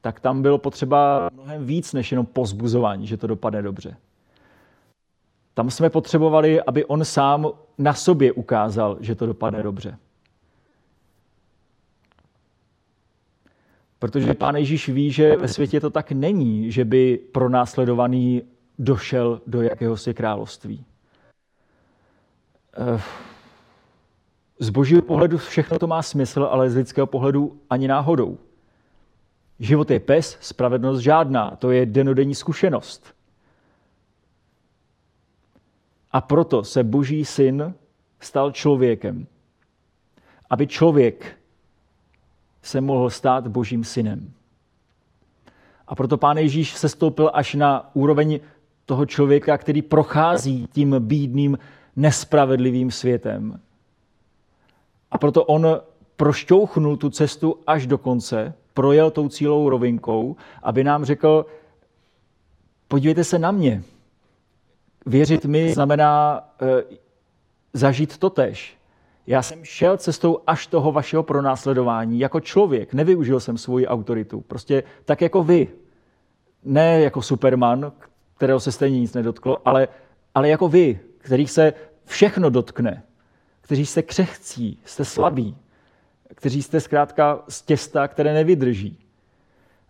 [0.00, 3.96] tak tam bylo potřeba mnohem víc než jenom pozbuzování, že to dopadne dobře.
[5.54, 9.98] Tam jsme potřebovali, aby on sám na sobě ukázal, že to dopadne dobře.
[13.98, 18.42] Protože pán Ježíš ví, že ve světě to tak není, že by pro následovaný
[18.78, 20.84] došel do jakéhosi království.
[22.76, 23.00] Eh,
[24.58, 28.38] z božího pohledu všechno to má smysl, ale z lidského pohledu ani náhodou.
[29.60, 31.56] Život je pes, spravedlnost žádná.
[31.56, 33.14] To je denodenní zkušenost.
[36.10, 37.74] A proto se boží syn
[38.20, 39.26] stal člověkem.
[40.50, 41.37] Aby člověk
[42.68, 44.30] se mohl stát božím synem.
[45.86, 48.40] A proto pán Ježíš se stoupil až na úroveň
[48.86, 51.58] toho člověka, který prochází tím bídným
[51.96, 53.60] nespravedlivým světem.
[55.10, 55.80] A proto on
[56.16, 61.46] prošťouchnul tu cestu až do konce, projel tou cílou rovinkou, aby nám řekl,
[62.88, 63.82] podívejte se na mě.
[65.06, 66.84] Věřit mi znamená e,
[67.72, 68.77] zažít to tež.
[69.28, 72.94] Já jsem šel cestou až toho vašeho pronásledování jako člověk.
[72.94, 74.40] Nevyužil jsem svoji autoritu.
[74.40, 75.68] Prostě tak jako vy.
[76.64, 77.92] Ne jako Superman,
[78.36, 79.88] kterého se stejně nic nedotklo, ale,
[80.34, 81.72] ale jako vy, kterých se
[82.04, 83.02] všechno dotkne,
[83.60, 85.56] kteří jste křehcí, jste slabí,
[86.34, 88.98] kteří jste zkrátka z těsta, které nevydrží.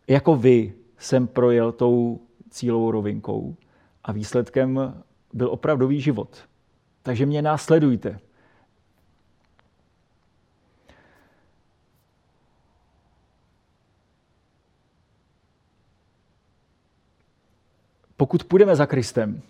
[0.09, 2.21] Jako vy jsem projel tou
[2.51, 3.57] cílovou rovinkou
[4.05, 6.39] a výsledkem byl opravdový život.
[7.03, 8.21] Takže mě následujte.
[18.19, 19.43] Pokud půjdeme za Kristem,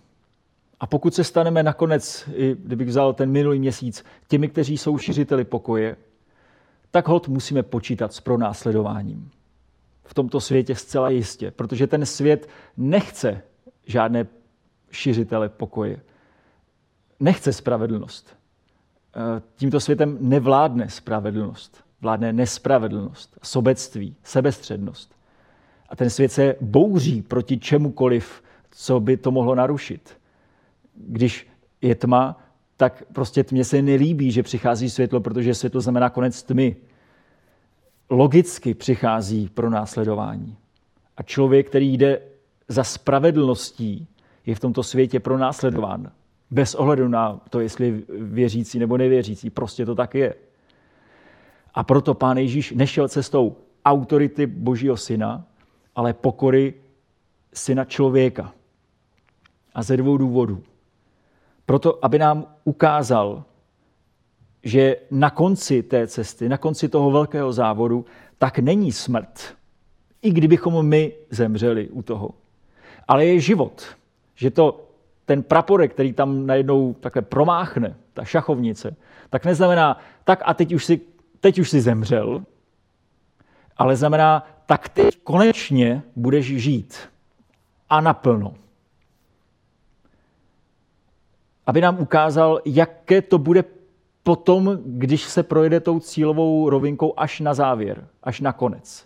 [0.79, 5.95] a pokud se staneme nakonec, kdybych vzal ten minulý měsíc, těmi, kteří jsou šiřiteli pokoje,
[6.91, 9.31] tak hod musíme počítat s pronásledováním.
[10.03, 13.41] V tomto světě zcela jistě, protože ten svět nechce
[13.85, 14.27] žádné
[14.91, 15.99] šiřitele pokoje.
[17.19, 18.35] Nechce spravedlnost.
[19.15, 21.83] E, tímto světem nevládne spravedlnost.
[22.01, 25.15] Vládne nespravedlnost, sobectví, sebestřednost.
[25.89, 30.19] A ten svět se bouří proti čemukoliv, co by to mohlo narušit
[31.07, 31.47] když
[31.81, 32.39] je tma,
[32.77, 36.75] tak prostě tmě se nelíbí, že přichází světlo, protože světlo znamená konec tmy.
[38.09, 40.57] Logicky přichází pro následování.
[41.17, 42.21] A člověk, který jde
[42.67, 44.07] za spravedlností,
[44.45, 46.11] je v tomto světě pro následován.
[46.51, 49.49] Bez ohledu na to, jestli věřící nebo nevěřící.
[49.49, 50.35] Prostě to tak je.
[51.73, 55.45] A proto pán Ježíš nešel cestou autority Božího syna,
[55.95, 56.73] ale pokory
[57.53, 58.53] syna člověka.
[59.79, 60.63] A ze dvou důvodů.
[61.65, 63.43] Proto, aby nám ukázal,
[64.63, 68.05] že na konci té cesty, na konci toho velkého závodu,
[68.37, 69.55] tak není smrt.
[70.21, 72.29] I kdybychom my zemřeli u toho.
[73.07, 73.85] Ale je život.
[74.35, 74.87] Že to
[75.25, 78.95] ten praporek, který tam najednou takhle promáchne, ta šachovnice,
[79.29, 81.01] tak neznamená, tak a teď už si,
[81.39, 82.43] teď už si zemřel,
[83.77, 86.97] ale znamená, tak teď konečně budeš žít.
[87.89, 88.53] A naplno
[91.69, 93.63] aby nám ukázal, jaké to bude
[94.23, 99.05] potom, když se projede tou cílovou rovinkou až na závěr, až na konec.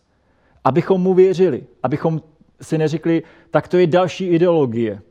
[0.63, 2.21] Abychom mu věřili, abychom
[2.61, 5.01] si neřekli, tak to je další ideologie.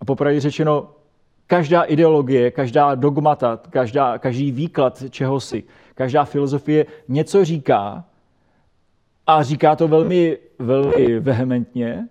[0.00, 0.90] A popravdě řečeno,
[1.46, 5.64] každá ideologie, každá dogmata, každá, každý výklad čehosi,
[5.94, 8.04] každá filozofie něco říká
[9.26, 12.08] a říká to velmi, velmi vehementně,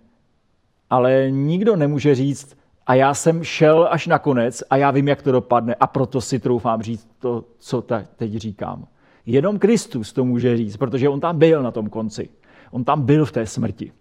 [0.90, 2.56] ale nikdo nemůže říct,
[2.86, 6.20] a já jsem šel až na konec a já vím, jak to dopadne a proto
[6.20, 7.82] si troufám říct to, co
[8.16, 8.86] teď říkám.
[9.26, 12.28] Jenom Kristus to může říct, protože on tam byl na tom konci.
[12.70, 13.92] On tam byl v té smrti.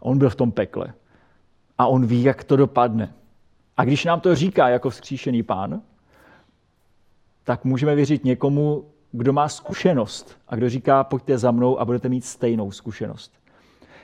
[0.00, 0.94] On byl v tom pekle.
[1.78, 3.14] A on ví, jak to dopadne.
[3.76, 5.82] A když nám to říká jako vzkříšený pán,
[7.44, 12.08] tak můžeme věřit někomu, kdo má zkušenost a kdo říká, pojďte za mnou a budete
[12.08, 13.32] mít stejnou zkušenost.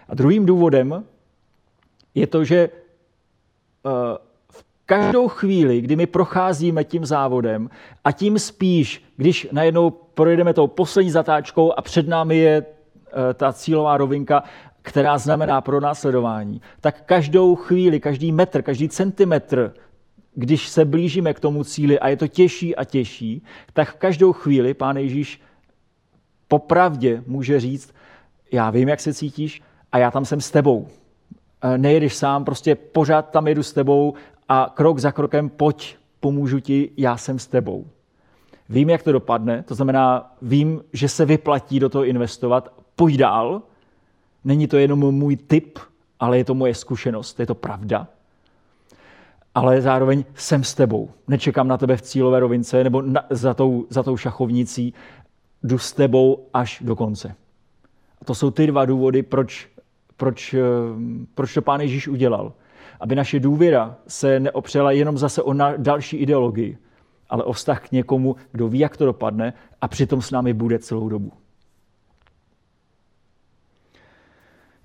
[0.08, 1.04] A druhým důvodem
[2.14, 2.70] je to, že
[3.86, 4.29] eh,
[4.90, 7.70] každou chvíli, kdy my procházíme tím závodem
[8.04, 13.52] a tím spíš, když najednou projedeme tou poslední zatáčkou a před námi je eh, ta
[13.52, 14.42] cílová rovinka
[14.82, 19.74] která znamená pro následování, tak každou chvíli, každý metr, každý centimetr,
[20.34, 24.74] když se blížíme k tomu cíli a je to těžší a těžší, tak každou chvíli
[24.74, 25.40] Pán Ježíš
[26.48, 27.94] popravdě může říct,
[28.52, 29.62] já vím, jak se cítíš
[29.92, 30.88] a já tam jsem s tebou.
[31.62, 34.14] E, nejedeš sám, prostě pořád tam jedu s tebou
[34.50, 37.86] a krok za krokem pojď, pomůžu ti, já jsem s tebou.
[38.68, 43.62] Vím, jak to dopadne, to znamená, vím, že se vyplatí do toho investovat, pojď dál,
[44.44, 45.78] Není to jenom můj tip,
[46.20, 48.08] ale je to moje zkušenost, je to pravda.
[49.54, 51.10] Ale zároveň jsem s tebou.
[51.28, 54.94] Nečekám na tebe v cílové rovince nebo na, za, tou, za tou šachovnicí.
[55.62, 57.34] Jdu s tebou až do konce.
[58.20, 59.68] A to jsou ty dva důvody, proč,
[60.16, 60.60] proč, eh,
[61.34, 62.52] proč to Pán Ježíš udělal.
[63.00, 66.78] Aby naše důvěra se neopřela jenom zase o další ideologii,
[67.28, 70.78] ale o vztah k někomu, kdo ví, jak to dopadne a přitom s námi bude
[70.78, 71.32] celou dobu.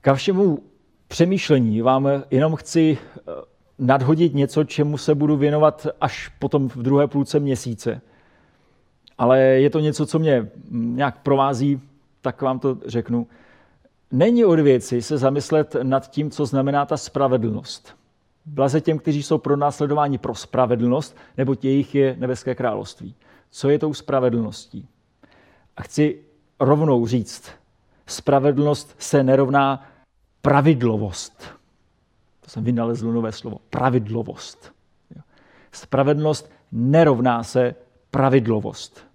[0.01, 0.59] K všemu
[1.07, 3.21] přemýšlení vám jenom chci eh,
[3.79, 8.01] nadhodit něco, čemu se budu věnovat až potom v druhé půlce měsíce.
[9.17, 11.81] Ale je to něco, co mě mm, nějak provází,
[12.21, 13.27] tak vám to řeknu.
[14.11, 17.95] Není od věci se zamyslet nad tím, co znamená ta spravedlnost.
[18.45, 23.15] Blaze těm, kteří jsou pro následování pro spravedlnost, nebo jejich je nebeské království.
[23.49, 24.87] Co je tou spravedlností?
[25.77, 26.19] A chci
[26.59, 27.51] rovnou říct,
[28.07, 29.87] spravedlnost se nerovná
[30.41, 31.43] pravidlovost.
[32.41, 33.57] To jsem vynalezl nové slovo.
[33.69, 34.71] Pravidlovost.
[35.71, 37.75] Spravedlnost nerovná se
[38.11, 39.07] pravidlovost.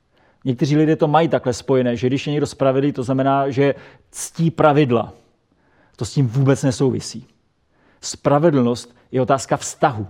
[0.45, 3.75] Někteří lidé to mají takhle spojené, že když je někdo spravedlivý, to znamená, že
[4.11, 5.13] ctí pravidla.
[5.97, 7.27] To s tím vůbec nesouvisí.
[8.01, 10.07] Spravedlnost je otázka vztahu.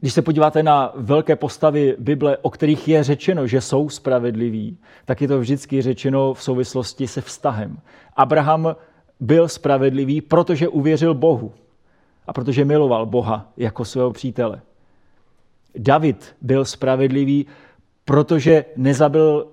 [0.00, 5.22] Když se podíváte na velké postavy Bible, o kterých je řečeno, že jsou spravedliví, tak
[5.22, 7.78] je to vždycky řečeno v souvislosti se vztahem.
[8.16, 8.76] Abraham
[9.20, 11.52] byl spravedlivý, protože uvěřil Bohu
[12.26, 14.60] a protože miloval Boha jako svého přítele.
[15.76, 17.46] David byl spravedlivý,
[18.04, 19.46] protože nezabil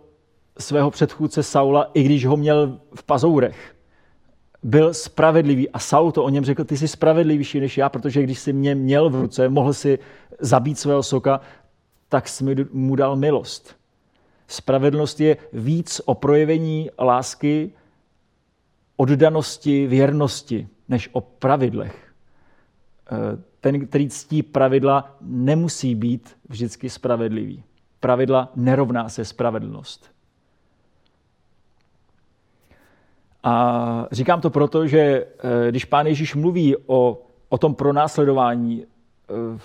[0.60, 3.76] svého předchůdce Saula, i když ho měl v pazourech.
[4.64, 8.40] Byl spravedlivý a Saul to o něm řekl, ty jsi spravedlivější než já, protože když
[8.40, 10.00] jsi mě měl v ruce, mohl si
[10.40, 11.42] zabít svého soka,
[12.10, 13.76] tak jsi mu dal milost.
[14.48, 17.74] Spravedlnost je víc o projevení lásky
[18.96, 22.14] oddanosti, věrnosti, než o pravidlech.
[23.12, 27.64] Eh, ten, který ctí pravidla, nemusí být vždycky spravedlivý.
[28.00, 30.11] Pravidla nerovná se spravedlnost.
[33.44, 35.26] A říkám to proto, že eh,
[35.70, 39.60] když pán Ježíš mluví o, o tom pronásledování, eh,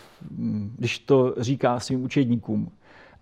[0.79, 2.71] když to říká svým učedníkům,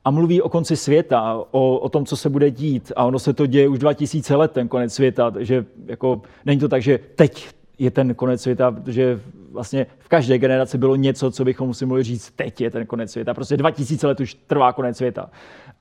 [0.04, 2.92] a mluví o konci světa, o, o tom, co se bude dít.
[2.96, 5.32] A ono se to děje už 2000 let, ten konec světa.
[5.38, 7.48] že jako, není to tak, že teď
[7.78, 12.02] je ten konec světa, protože vlastně v každé generaci bylo něco, co bychom si mohli
[12.02, 13.34] říct, teď je ten konec světa.
[13.34, 15.30] Prostě 2000 let už trvá konec světa.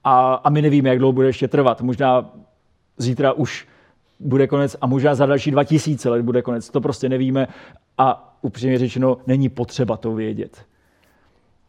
[0.03, 1.81] A, a my nevíme, jak dlouho bude ještě trvat.
[1.81, 2.31] Možná
[2.97, 3.67] zítra už
[4.19, 6.69] bude konec a možná za další 2000 let bude konec.
[6.69, 7.47] To prostě nevíme
[7.97, 10.65] a upřímně řečeno není potřeba to vědět.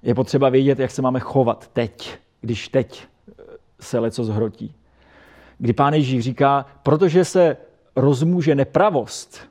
[0.03, 3.43] Je potřeba vědět, jak se máme chovat teď když teď eh,
[3.81, 4.75] se leco zhrotí.
[5.59, 7.57] Kdy pán Ježíš říká, protože se
[7.97, 9.49] rozmůže nepravost,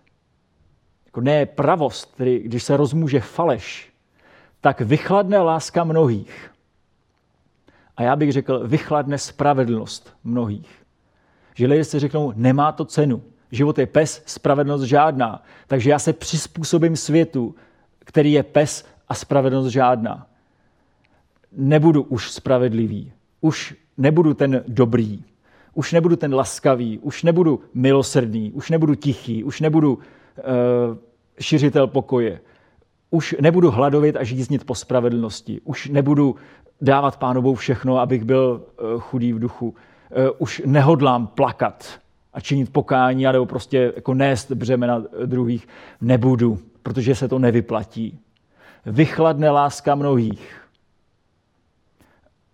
[1.06, 3.94] jako ne pravost, tedy když se rozmůže faleš,
[4.62, 6.52] tak vychladne láska mnohých.
[7.98, 10.83] A já bych řekl, vychladne spravedlnost mnohých.
[11.56, 13.22] Že lidé si řeknou, nemá to cenu.
[13.52, 15.44] Život je pes, spravedlnost žádná.
[15.68, 17.56] Takže já se přizpůsobím světu,
[18.00, 20.28] který je pes a spravedlnost žádná.
[21.58, 25.24] Nebudu už spravedlivý, už nebudu ten dobrý,
[25.74, 30.02] už nebudu ten laskavý, už nebudu milosrdný, už nebudu tichý, už nebudu uh,
[31.40, 32.42] šiřitel pokoje,
[33.10, 36.36] už nebudu hladovit a žíznit po spravedlnosti, už nebudu
[36.82, 39.76] dávat pánovou všechno, abych byl uh, chudý v duchu,
[40.38, 42.00] už nehodlám plakat
[42.34, 45.68] a činit pokání, nebo prostě jako nést břemena druhých,
[46.02, 48.20] nebudu, protože se to nevyplatí.
[48.86, 50.62] Vychladne láska mnohých.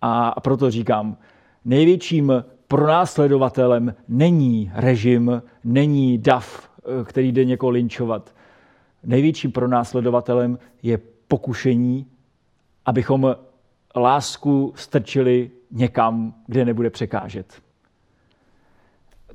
[0.02, 1.16] A proto říkám,
[1.64, 8.34] největším pronásledovatelem není režim, není DAF, eh, který jde někoho linčovat.
[9.04, 10.98] Největším pronásledovatelem je
[11.28, 12.06] pokušení,
[12.86, 13.36] abychom
[13.96, 17.62] lásku strčili někam, kde nebude překážet.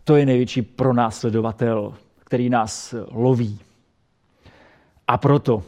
[0.04, 3.60] To je největší pronásledovatel, který nás loví.
[5.08, 5.64] A proto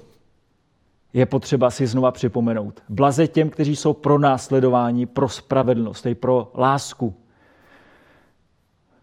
[1.13, 2.83] je potřeba si znova připomenout.
[2.89, 7.15] Blaze těm, kteří jsou pro následování, pro spravedlnost, tedy pro lásku.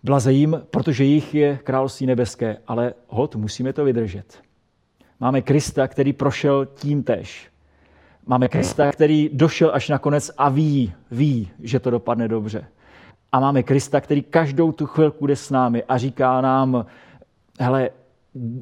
[0.03, 4.43] Blaze jim, protože jich je království nebeské, ale hod, musíme to vydržet.
[5.21, 7.51] Máme Krista, který prošel tím tež.
[8.27, 12.65] Máme Krista, který došel až nakonec a ví, ví, že to dopadne dobře.
[13.33, 16.87] A máme Krista, který každou tu chvilku jde s námi a říká nám,
[17.61, 17.91] hele,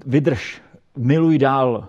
[0.06, 0.62] vydrž,
[0.96, 1.88] miluj dál,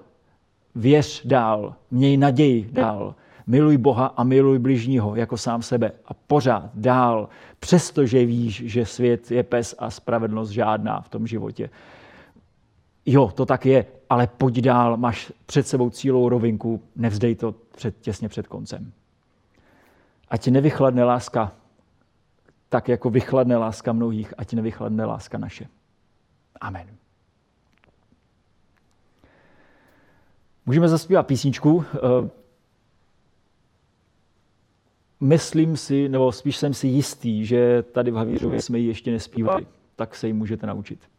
[0.75, 3.15] věř dál, měj naději dál,
[3.47, 9.31] miluj Boha a miluj bližního jako sám sebe a pořád dál, přestože víš, že svět
[9.31, 11.69] je pes a spravedlnost žádná v tom životě.
[13.05, 17.99] Jo, to tak je, ale pojď dál, máš před sebou cílou rovinku, nevzdej to před,
[17.99, 18.93] těsně před koncem.
[20.29, 21.51] Ať nevychladne láska
[22.69, 25.67] tak, jako vychladne láska mnohých, ať nevychladne láska naše.
[26.61, 26.87] Amen.
[30.65, 31.85] Můžeme zaspívat písničku.
[31.95, 32.29] Eh,
[35.19, 39.67] myslím si, nebo spíš jsem si jistý, že tady v Havířově jsme ji ještě nespívali,
[39.95, 41.12] tak se ji můžete naučit.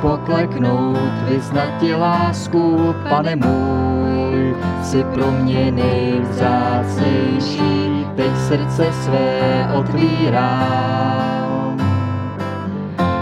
[0.00, 11.26] Pokleknout, vyznat ti lásku, pane můj, si pro mě nejvzácnější, teď srdce své otvírám.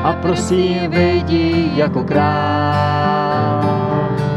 [0.04, 3.62] A prosím, vejdi jako král,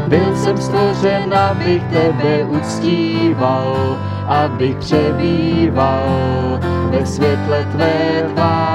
[0.08, 6.60] byl jsem stvořen, abych tebe uctíval, abych přebýval
[6.90, 8.67] ve světle tvé tváře.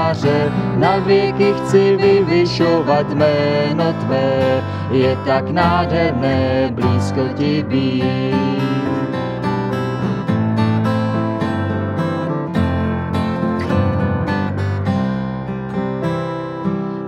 [0.76, 8.34] Na věky chci vyvyšovat jméno tvé, je tak nádherné blízko ti být.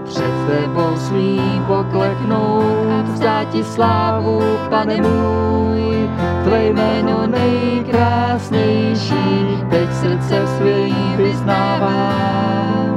[0.05, 6.11] Před tebou smím pokleknout, vzdát ti slávu, pane můj,
[6.45, 12.97] tvé jméno nejkrásnější, teď srdce svým vyznávám.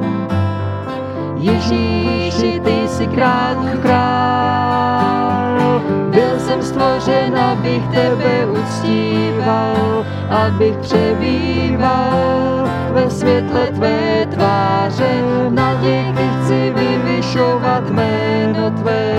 [1.37, 13.67] Ježíši, ty jsi král, král, byl jsem stvořen, abych tebe uctíval, abych přebýval ve světle
[13.67, 15.23] tvé tváře.
[15.49, 19.13] Na věky chci vyvyšovat jméno tvé,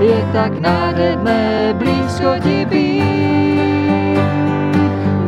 [0.00, 1.51] je tak nádherné
[2.66, 4.18] být.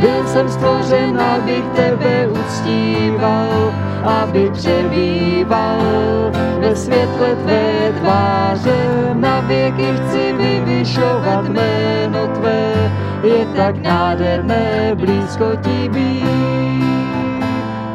[0.00, 3.74] Byl jsem stvořen, abych tebe uctíval,
[4.04, 9.14] abych přebýval ve světle tvé tváře.
[9.14, 12.92] Na věky chci vyvyšovat jméno tvé,
[13.22, 16.24] je tak nádherné blízko ti být.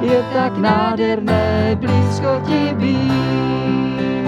[0.01, 4.18] Je tak nádherné blízko ti být.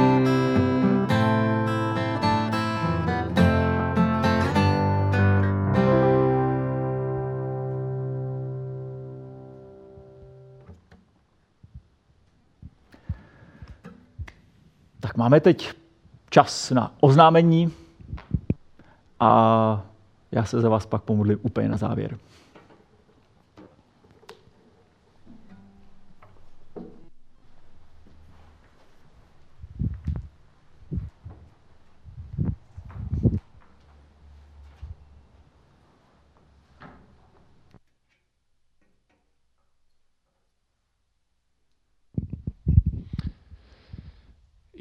[15.11, 15.71] Tak máme teď
[16.29, 17.73] čas na oznámení
[19.19, 19.81] a
[20.31, 22.17] já se za vás pak pomodlím úplně na závěr.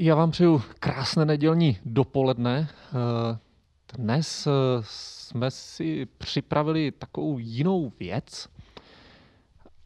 [0.02, 2.68] Já vám přeju krásné nedělní dopoledne.
[2.70, 3.38] Eh,
[3.96, 8.48] dnes eh, jsme si připravili takovou jinou věc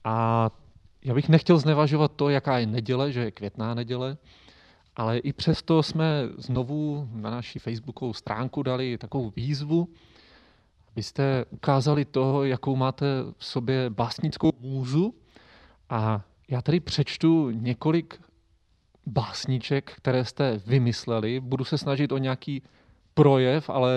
[0.05, 0.51] a
[1.05, 4.17] já bych nechtěl znevažovat to, jaká je neděle, že je květná neděle,
[4.97, 9.89] ale i přesto jsme znovu na naší facebookovou stránku dali takovou výzvu,
[10.93, 13.07] abyste ukázali toho, jakou máte
[13.39, 15.15] v sobě básnickou můzu
[15.91, 18.21] a já tady přečtu několik
[19.07, 21.41] básníček, které jste vymysleli.
[21.41, 22.63] Budu se snažit o nějaký
[23.15, 23.93] projev, ale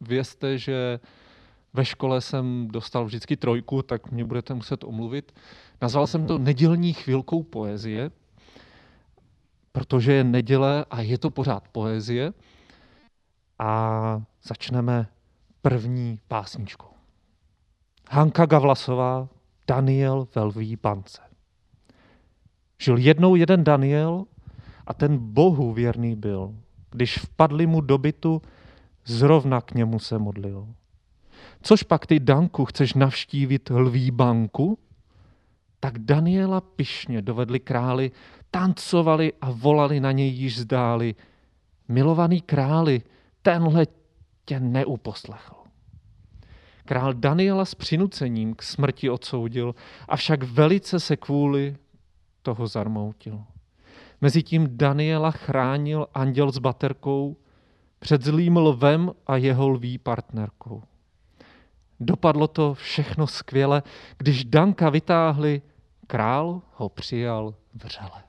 [0.00, 1.00] vězte, že
[1.72, 5.32] ve škole jsem dostal vždycky trojku, tak mě budete muset omluvit.
[5.80, 8.10] Nazval jsem to nedělní chvilkou poezie,
[9.72, 12.32] protože je neděle a je to pořád poezie.
[13.58, 15.06] A začneme
[15.62, 16.92] první pásničkou.
[18.10, 19.28] Hanka Gavlasová,
[19.68, 21.22] Daniel Velví Pance.
[22.78, 24.24] Žil jednou jeden Daniel
[24.86, 26.54] a ten Bohu věrný byl.
[26.90, 28.42] Když vpadli mu do bytu,
[29.04, 30.68] zrovna k němu se modlil.
[31.62, 34.78] Což pak ty, Danku, chceš navštívit lví banku?
[35.80, 38.10] Tak Daniela pišně dovedli králi,
[38.50, 41.14] tancovali a volali na něj již zdáli.
[41.88, 43.02] Milovaný králi,
[43.42, 43.86] tenhle
[44.44, 45.54] tě neuposlechl.
[46.84, 49.74] Král Daniela s přinucením k smrti odsoudil,
[50.08, 51.76] avšak velice se kvůli
[52.42, 53.44] toho zarmoutil.
[54.22, 57.36] Mezitím Daniela chránil anděl s baterkou
[57.98, 60.82] před zlým lvem a jeho lví partnerkou.
[62.00, 63.82] Dopadlo to všechno skvěle,
[64.18, 65.62] když Danka vytáhli,
[66.06, 68.24] král ho přijal vřele.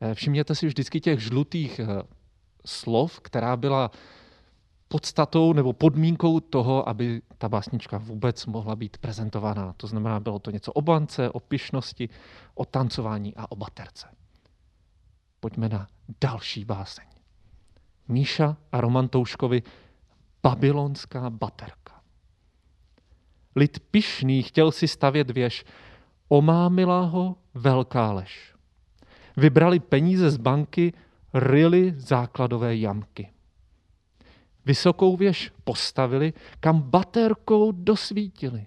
[0.00, 2.02] Eh, všimněte si vždycky těch žlutých eh,
[2.66, 3.90] slov, která byla
[4.88, 9.74] podstatou nebo podmínkou toho, aby ta básnička vůbec mohla být prezentovaná.
[9.76, 12.08] To znamená, bylo to něco o bance, o pišnosti,
[12.54, 14.06] o tancování a o baterce.
[15.42, 15.88] Pojďme na
[16.20, 17.04] další báseň.
[18.08, 19.62] Míša a Roman Touškovi
[20.42, 22.02] Babylonská baterka.
[23.56, 25.64] Lid pišný chtěl si stavět věž,
[26.28, 28.54] omámila ho velká lež.
[29.36, 30.92] Vybrali peníze z banky,
[31.34, 33.32] ryli základové jamky.
[34.66, 38.66] Vysokou věž postavili, kam baterkou dosvítili.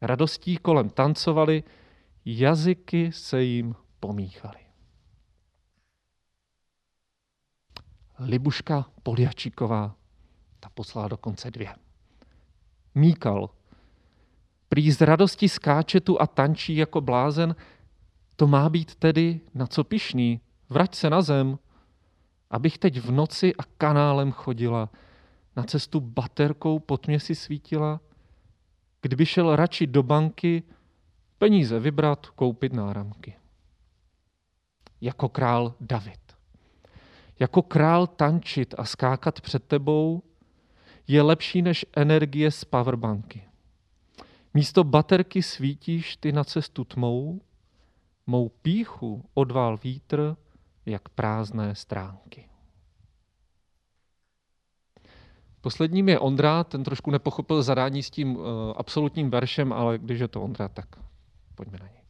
[0.00, 1.62] Radostí kolem tancovali,
[2.24, 4.61] jazyky se jim pomíchaly.
[8.24, 9.96] Libuška Poliačíková,
[10.60, 11.74] ta poslala dokonce dvě.
[12.94, 13.50] Míkal.
[14.68, 17.56] Prý z radosti skáče tu a tančí jako blázen,
[18.36, 21.58] to má být tedy na co pišný, vrať se na zem,
[22.50, 24.88] abych teď v noci a kanálem chodila,
[25.56, 28.00] na cestu baterkou pod mě si svítila,
[29.00, 30.62] kdyby šel radši do banky,
[31.38, 33.36] peníze vybrat, koupit náramky.
[35.00, 36.31] Jako král David.
[37.38, 40.22] Jako král tančit a skákat před tebou
[41.08, 43.44] je lepší než energie z powerbanky.
[44.54, 47.40] Místo baterky svítíš ty na cestu tmou,
[48.26, 50.36] mou píchu odvál vítr,
[50.86, 52.48] jak prázdné stránky.
[55.60, 58.44] Posledním je Ondra, ten trošku nepochopil zadání s tím uh,
[58.76, 60.86] absolutním veršem, ale když je to Ondra, tak
[61.54, 62.02] pojďme na něj.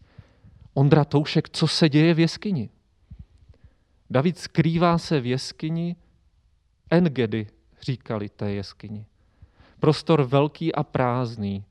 [0.74, 2.70] Ondra Toušek, co se děje v jeskyni?
[4.12, 5.96] David skrývá se v jeskyni,
[6.90, 7.46] Engedy
[7.80, 9.06] říkali té jeskyni.
[9.80, 11.64] Prostor velký a prázdný,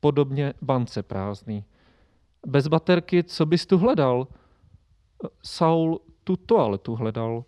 [0.00, 1.64] podobně bance prázdný.
[2.46, 4.28] Bez baterky, co bys tu hledal?
[5.42, 7.44] Saul tu toaletu hledal.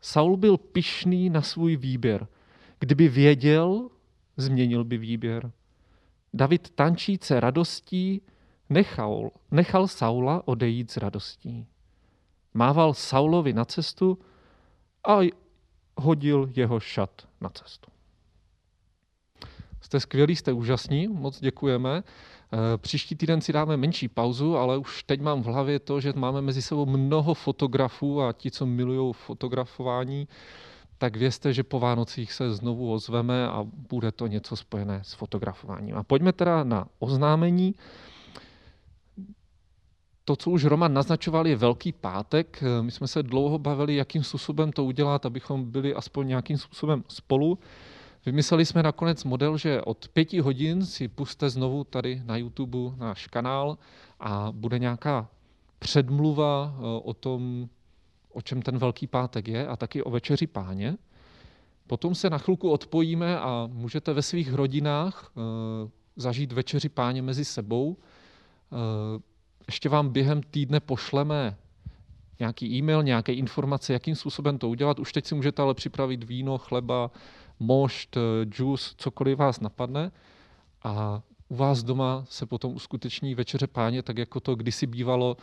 [0.00, 2.26] Saul byl pišný na svůj výběr.
[2.78, 3.88] Kdyby věděl,
[4.36, 5.52] změnil by výběr.
[6.34, 8.22] David tančíce radostí
[8.70, 11.66] nechal, nechal Saula odejít s radostí
[12.56, 14.18] mával Saulovi na cestu
[15.08, 15.18] a
[15.96, 17.90] hodil jeho šat na cestu.
[19.80, 22.02] Jste skvělí, jste úžasní, moc děkujeme.
[22.02, 26.12] Eh, příští týden si dáme menší pauzu, ale už teď mám v hlavě to, že
[26.16, 30.28] máme mezi sebou mnoho fotografů a ti, co milují fotografování,
[30.98, 35.96] tak vězte, že po Vánocích se znovu ozveme a bude to něco spojené s fotografováním.
[35.96, 37.74] A pojďme teda na oznámení.
[40.28, 42.62] To, co už Roman naznačoval, je Velký pátek.
[42.80, 47.58] My jsme se dlouho bavili, jakým způsobem to udělat, abychom byli aspoň nějakým způsobem spolu.
[48.26, 53.26] Vymysleli jsme nakonec model, že od pěti hodin si puste znovu tady na YouTube náš
[53.26, 53.78] kanál
[54.20, 55.28] a bude nějaká
[55.78, 57.68] předmluva eh, o tom,
[58.32, 60.96] o čem ten Velký pátek je a taky o večeři páně.
[61.86, 65.40] Potom se na chvilku odpojíme a můžete ve svých rodinách eh,
[66.16, 67.96] zažít večeři páně mezi sebou.
[69.66, 71.56] Eh, ještě vám během týdne pošleme
[72.38, 74.98] nějaký e-mail, nějaké informace, jakým způsobem to udělat.
[74.98, 77.10] Už teď si můžete ale připravit víno, chleba,
[77.60, 80.12] mošt, džus, cokoliv vás napadne.
[80.82, 85.36] A u vás doma se potom uskuteční večeře páně, tak jako to kdysi bývalo.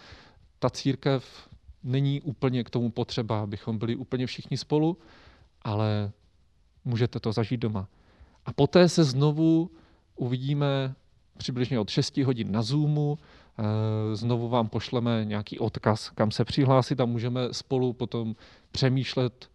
[0.60, 1.50] Ta církev
[1.84, 4.98] není úplně k tomu potřeba, abychom byli úplně všichni spolu,
[5.62, 6.12] ale
[6.86, 7.88] můžete to zažít doma.
[8.46, 9.72] A poté se znovu
[10.16, 10.96] uvidíme
[11.38, 13.18] přibližně od 6 hodin na Zoomu.
[13.60, 18.36] Eh, znovu vám pošleme nějaký odkaz, kam se přihlásit a můžeme spolu potom
[18.72, 19.50] přemýšlet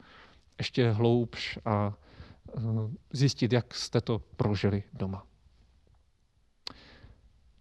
[0.59, 1.95] ještě hloubš a
[2.49, 2.61] eh,
[3.13, 5.23] zjistit, jak jste to prožili doma.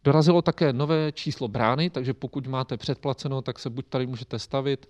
[0.03, 4.89] Dorazilo také nové číslo brány, takže pokud máte předplaceno, tak se buď tady můžete stavit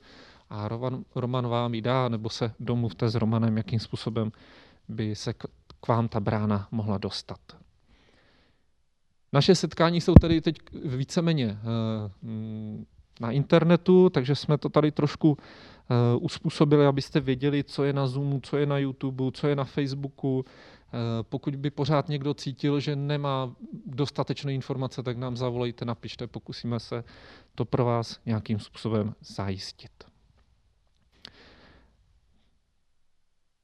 [0.49, 4.31] a Roman, Roman vám ji dá, nebo se domluvte s Romanem, jakým způsobem
[4.87, 7.39] by se k vám ta brána mohla dostat.
[9.37, 12.85] Naše setkání jsou tady teď víceméně eh, mm,
[13.21, 18.39] na internetu, takže jsme to tady trošku eh, uspůsobili, abyste věděli, co je na Zoomu,
[18.39, 20.45] co je na YouTube, co je na Facebooku.
[20.45, 26.79] Eh, pokud by pořád někdo cítil, že nemá dostatečné informace, tak nám zavolejte, napište, pokusíme
[26.79, 27.03] se
[27.55, 29.91] to pro vás nějakým způsobem zajistit.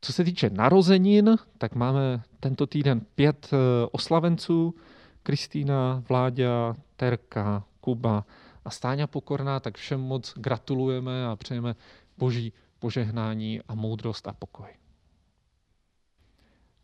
[0.01, 3.51] Co se týče narozenin, tak máme tento týden pět
[3.91, 4.75] oslavenců.
[5.23, 8.25] Kristýna, Vláďa, Terka, Kuba
[8.65, 11.75] a Stáňa Pokorná, tak všem moc gratulujeme a přejeme
[12.17, 14.67] boží požehnání a moudrost a pokoj.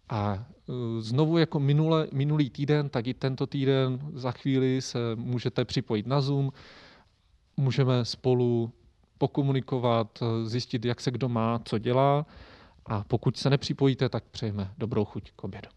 [0.09, 5.65] A e, znovu jako minule, minulý týden, tak i tento týden za chvíli se můžete
[5.65, 6.51] připojit na Zoom,
[7.57, 8.71] můžeme spolu
[9.17, 12.25] pokomunikovat, e, zjistit, jak se kdo má, co dělá
[12.85, 15.69] a pokud se nepřipojíte, tak přejeme dobrou chuť k obědu.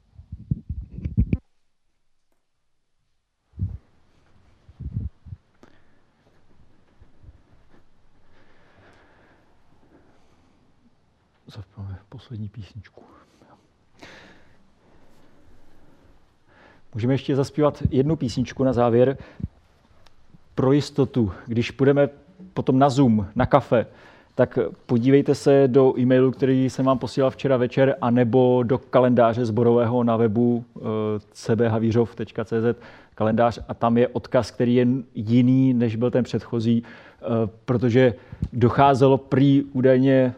[11.56, 13.02] Zapneme poslední písničku.
[16.94, 19.18] Můžeme ještě zaspívat jednu písničku na závěr.
[20.54, 22.08] Pro jistotu, když půjdeme
[22.54, 23.86] potom na Zoom, na kafe,
[24.34, 30.04] tak podívejte se do e-mailu, který jsem vám posílal včera večer, anebo do kalendáře zborového
[30.04, 30.80] na webu eh,
[31.32, 32.80] cbhavířov.cz
[33.14, 37.24] kalendář a tam je odkaz, který je jiný, než byl ten předchozí, eh,
[37.64, 38.14] protože
[38.52, 40.34] docházelo prý údajně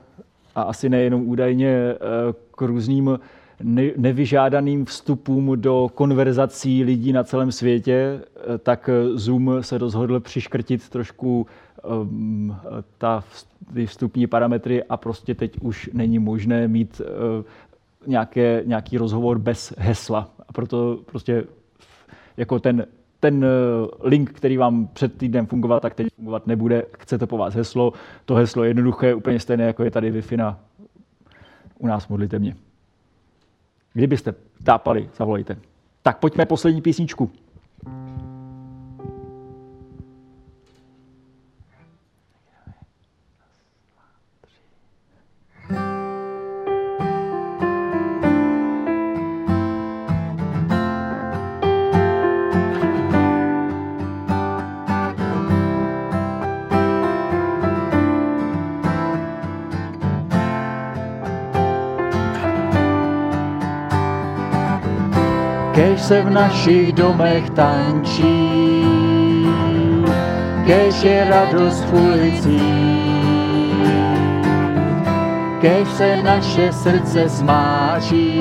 [0.54, 1.96] a asi nejenom údajně eh,
[2.54, 3.18] k různým
[3.96, 11.46] nevyžádaným vstupům do konverzací lidí na celém světě, eh, tak Zoom se rozhodl přiškrtit trošku
[11.84, 12.56] ehm,
[12.98, 13.24] ta
[13.86, 17.44] vstupní parametry a prostě teď už není možné mít eh,
[18.06, 20.34] nějaké, nějaký rozhovor bez hesla.
[20.48, 21.44] A proto prostě
[22.36, 22.86] jako ten
[23.24, 23.48] ten eh,
[24.02, 26.82] link, který vám před týdnem fungoval, tak teď fungovat nebude.
[26.98, 27.92] Chcete po vás heslo,
[28.24, 30.60] to heslo je jednoduché, úplně stejné, jako je tady Wi-Fi na,
[31.78, 32.56] u nás modlite mě.
[33.92, 35.56] Kdybyste tápali, zavolejte.
[36.02, 37.30] Tak pojďme poslední písničku.
[66.04, 68.52] Se v našich domech tančí,
[70.66, 72.60] kež je radost v ulicích,
[75.60, 78.40] kež se naše srdce smáčí,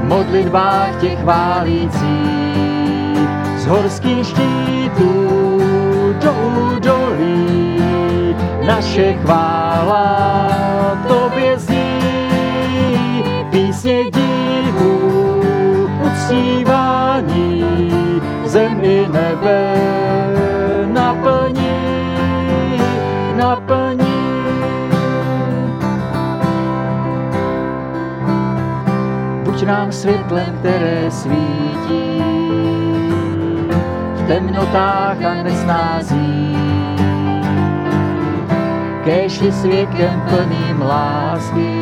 [0.00, 2.00] v modlitbách těch chválících,
[3.56, 5.62] z horských štítů
[6.20, 6.32] do
[6.76, 7.80] údolí,
[8.66, 10.20] naše chvála
[11.08, 14.95] tobě zní, písně díků
[16.26, 17.64] uctívání
[18.44, 19.74] zem i nebe
[20.92, 21.70] naplní,
[23.36, 24.06] naplní.
[29.44, 32.22] Buď nám světlem, které svítí
[34.14, 36.56] v temnotách a nesnází.
[39.04, 41.80] Kéž je svěkem plným lásky,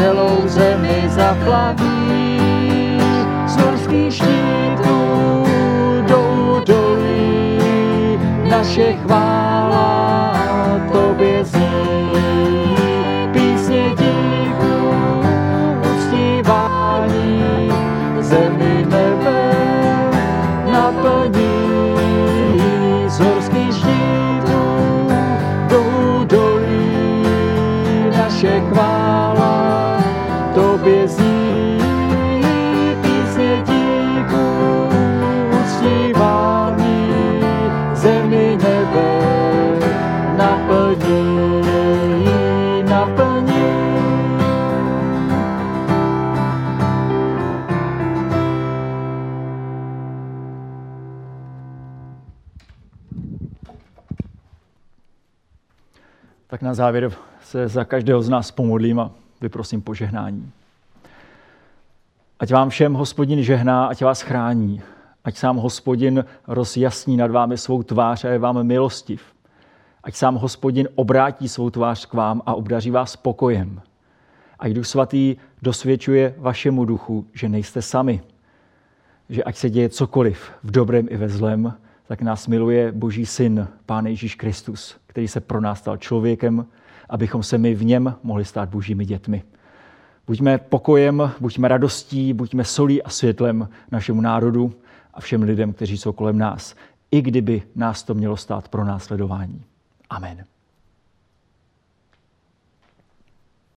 [0.00, 2.00] celou zemi zaplaví.
[3.46, 5.44] Z horských štítů
[6.06, 7.58] jdou dolí,
[8.50, 9.59] naše chvála
[56.60, 60.52] Tak na závěr se za každého z nás pomodlím a vyprosím požehnání.
[62.40, 64.82] Ať vám všem hospodin žehná, ať vás chrání.
[65.24, 69.22] Ať sám hospodin rozjasní nad vámi svou tvář a je vám milostiv.
[70.02, 73.82] Ať sám hospodin obrátí svou tvář k vám a obdaří vás pokojem.
[74.58, 78.22] Ať duch svatý dosvědčuje vašemu duchu, že nejste sami.
[79.28, 81.74] Že ať se děje cokoliv v dobrém i ve zlém,
[82.06, 86.66] tak nás miluje Boží syn, Pán Ježíš Kristus, který se pro nás stal člověkem,
[87.08, 89.42] abychom se my v něm mohli stát božími dětmi.
[90.26, 94.72] Buďme pokojem, buďme radostí, buďme solí a světlem našemu národu
[95.14, 96.74] a všem lidem, kteří jsou kolem nás,
[97.10, 99.64] i kdyby nás to mělo stát pro následování.
[100.10, 100.44] Amen.